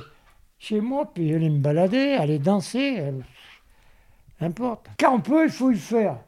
chez 0.58 0.80
moi, 0.80 1.12
puis 1.12 1.34
aller 1.34 1.50
me 1.50 1.58
balader, 1.60 2.12
aller 2.14 2.38
danser, 2.38 2.98
euh, 2.98 3.12
n'importe. 4.40 4.88
Quand 4.98 5.14
on 5.16 5.20
peut, 5.20 5.44
il 5.44 5.50
faut 5.50 5.70
le 5.70 5.76
faire. 5.76 6.18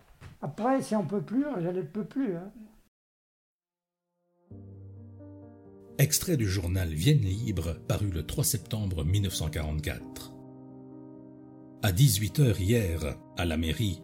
Après, 0.43 0.83
si 0.83 0.95
on 0.95 1.07
peut 1.07 1.23
plus, 1.23 1.45
je 1.61 1.69
ne 1.69 1.83
peux 1.83 2.05
plus. 2.05 2.37
hein. 2.37 2.53
Extrait 5.99 6.37
du 6.37 6.47
journal 6.49 6.93
Vienne 6.93 7.21
Libre, 7.21 7.79
paru 7.89 8.11
le 8.11 8.27
3 8.27 8.45
septembre 8.45 9.05
1944. 9.05 10.35
À 11.83 11.93
18h 11.93 12.61
hier, 12.61 13.17
à 13.39 13.45
la 13.45 13.57
mairie, 13.57 14.03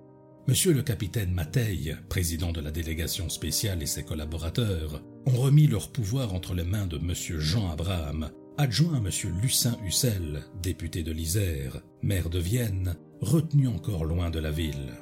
Monsieur 0.49 0.73
le 0.73 0.83
capitaine 0.83 1.33
Mateille, 1.33 1.97
président 2.09 2.51
de 2.51 2.61
la 2.61 2.73
délégation 2.73 3.29
spéciale 3.29 3.81
et 3.81 3.87
ses 3.87 4.03
collaborateurs, 4.03 5.01
ont 5.27 5.41
remis 5.41 5.69
leur 5.69 5.93
pouvoir 5.93 6.35
entre 6.35 6.55
les 6.55 6.65
mains 6.65 6.89
de 6.89 6.99
Monsieur 6.99 7.39
Jean 7.39 7.71
Abraham, 7.71 8.31
adjoint 8.59 8.95
à 8.97 9.01
Monsieur 9.01 9.31
Lucin 9.41 9.77
Hussel, 9.85 10.43
député 10.61 11.05
de 11.05 11.13
l'Isère, 11.13 11.81
maire 12.03 12.29
de 12.29 12.41
Vienne, 12.41 12.97
retenu 13.21 13.69
encore 13.69 14.05
loin 14.05 14.31
de 14.31 14.41
la 14.41 14.51
ville. 14.51 14.95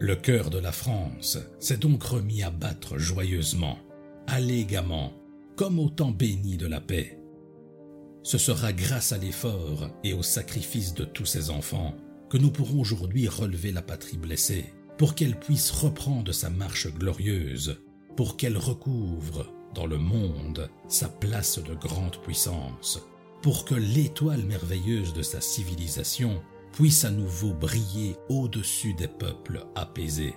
Le 0.00 0.14
cœur 0.14 0.50
de 0.50 0.58
la 0.58 0.70
France 0.70 1.38
s'est 1.58 1.76
donc 1.76 2.04
remis 2.04 2.44
à 2.44 2.50
battre 2.50 2.98
joyeusement, 2.98 3.78
allégamment, 4.28 5.12
comme 5.56 5.80
au 5.80 5.88
temps 5.88 6.12
béni 6.12 6.56
de 6.56 6.68
la 6.68 6.80
paix. 6.80 7.18
Ce 8.22 8.38
sera 8.38 8.72
grâce 8.72 9.10
à 9.10 9.18
l'effort 9.18 9.90
et 10.04 10.12
au 10.12 10.22
sacrifice 10.22 10.94
de 10.94 11.04
tous 11.04 11.26
ses 11.26 11.50
enfants 11.50 11.96
que 12.30 12.38
nous 12.38 12.52
pourrons 12.52 12.80
aujourd'hui 12.80 13.26
relever 13.26 13.72
la 13.72 13.82
patrie 13.82 14.18
blessée, 14.18 14.66
pour 14.98 15.16
qu'elle 15.16 15.36
puisse 15.36 15.72
reprendre 15.72 16.30
sa 16.30 16.48
marche 16.48 16.86
glorieuse, 16.94 17.80
pour 18.16 18.36
qu'elle 18.36 18.56
recouvre 18.56 19.52
dans 19.74 19.86
le 19.86 19.98
monde 19.98 20.70
sa 20.86 21.08
place 21.08 21.58
de 21.58 21.74
grande 21.74 22.20
puissance, 22.22 23.00
pour 23.42 23.64
que 23.64 23.74
l'étoile 23.74 24.44
merveilleuse 24.44 25.12
de 25.12 25.22
sa 25.22 25.40
civilisation 25.40 26.40
puisse 26.72 27.04
à 27.04 27.10
nouveau 27.10 27.52
briller 27.52 28.16
au-dessus 28.28 28.94
des 28.94 29.08
peuples 29.08 29.64
apaisés. 29.74 30.34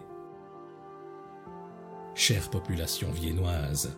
Chère 2.16 2.50
population 2.50 3.12
viennoise, 3.12 3.98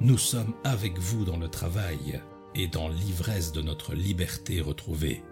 nous 0.00 0.18
sommes 0.18 0.54
avec 0.64 0.98
vous 0.98 1.24
dans 1.24 1.38
le 1.38 1.48
travail 1.48 2.20
et 2.54 2.68
dans 2.68 2.88
l'ivresse 2.88 3.52
de 3.52 3.62
notre 3.62 3.94
liberté 3.94 4.60
retrouvée. 4.60 5.22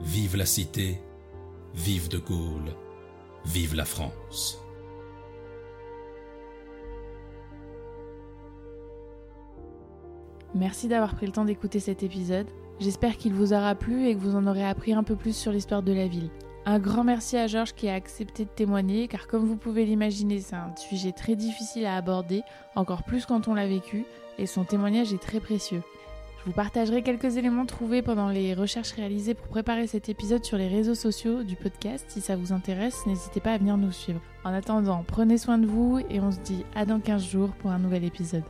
Vive 0.00 0.36
la 0.36 0.46
cité, 0.46 1.00
vive 1.74 2.08
de 2.08 2.18
Gaulle, 2.18 2.74
vive 3.44 3.74
la 3.74 3.84
France. 3.84 4.62
Merci 10.54 10.88
d'avoir 10.88 11.14
pris 11.14 11.26
le 11.26 11.32
temps 11.32 11.44
d'écouter 11.44 11.78
cet 11.78 12.02
épisode. 12.02 12.48
J'espère 12.80 13.16
qu'il 13.16 13.34
vous 13.34 13.52
aura 13.52 13.74
plu 13.74 14.06
et 14.06 14.14
que 14.14 14.20
vous 14.20 14.36
en 14.36 14.46
aurez 14.46 14.64
appris 14.64 14.92
un 14.92 15.02
peu 15.02 15.16
plus 15.16 15.36
sur 15.36 15.50
l'histoire 15.50 15.82
de 15.82 15.92
la 15.92 16.06
ville. 16.06 16.30
Un 16.64 16.78
grand 16.78 17.02
merci 17.02 17.36
à 17.36 17.46
Georges 17.46 17.74
qui 17.74 17.88
a 17.88 17.94
accepté 17.94 18.44
de 18.44 18.50
témoigner, 18.50 19.08
car 19.08 19.26
comme 19.26 19.44
vous 19.44 19.56
pouvez 19.56 19.84
l'imaginer, 19.84 20.38
c'est 20.40 20.54
un 20.54 20.74
sujet 20.76 21.12
très 21.12 21.34
difficile 21.34 21.86
à 21.86 21.96
aborder, 21.96 22.42
encore 22.76 23.02
plus 23.02 23.24
quand 23.26 23.48
on 23.48 23.54
l'a 23.54 23.66
vécu, 23.66 24.04
et 24.38 24.46
son 24.46 24.64
témoignage 24.64 25.12
est 25.12 25.20
très 25.22 25.40
précieux. 25.40 25.82
Je 26.40 26.44
vous 26.44 26.52
partagerai 26.52 27.02
quelques 27.02 27.36
éléments 27.36 27.66
trouvés 27.66 28.02
pendant 28.02 28.28
les 28.28 28.54
recherches 28.54 28.92
réalisées 28.92 29.34
pour 29.34 29.48
préparer 29.48 29.86
cet 29.86 30.08
épisode 30.08 30.44
sur 30.44 30.56
les 30.56 30.68
réseaux 30.68 30.94
sociaux 30.94 31.42
du 31.42 31.56
podcast. 31.56 32.04
Si 32.08 32.20
ça 32.20 32.36
vous 32.36 32.52
intéresse, 32.52 33.06
n'hésitez 33.06 33.40
pas 33.40 33.54
à 33.54 33.58
venir 33.58 33.76
nous 33.76 33.90
suivre. 33.90 34.20
En 34.44 34.52
attendant, 34.52 35.04
prenez 35.06 35.36
soin 35.36 35.58
de 35.58 35.66
vous 35.66 36.00
et 36.10 36.20
on 36.20 36.30
se 36.30 36.38
dit 36.38 36.64
à 36.76 36.84
dans 36.84 37.00
15 37.00 37.24
jours 37.24 37.50
pour 37.58 37.70
un 37.70 37.78
nouvel 37.78 38.04
épisode. 38.04 38.44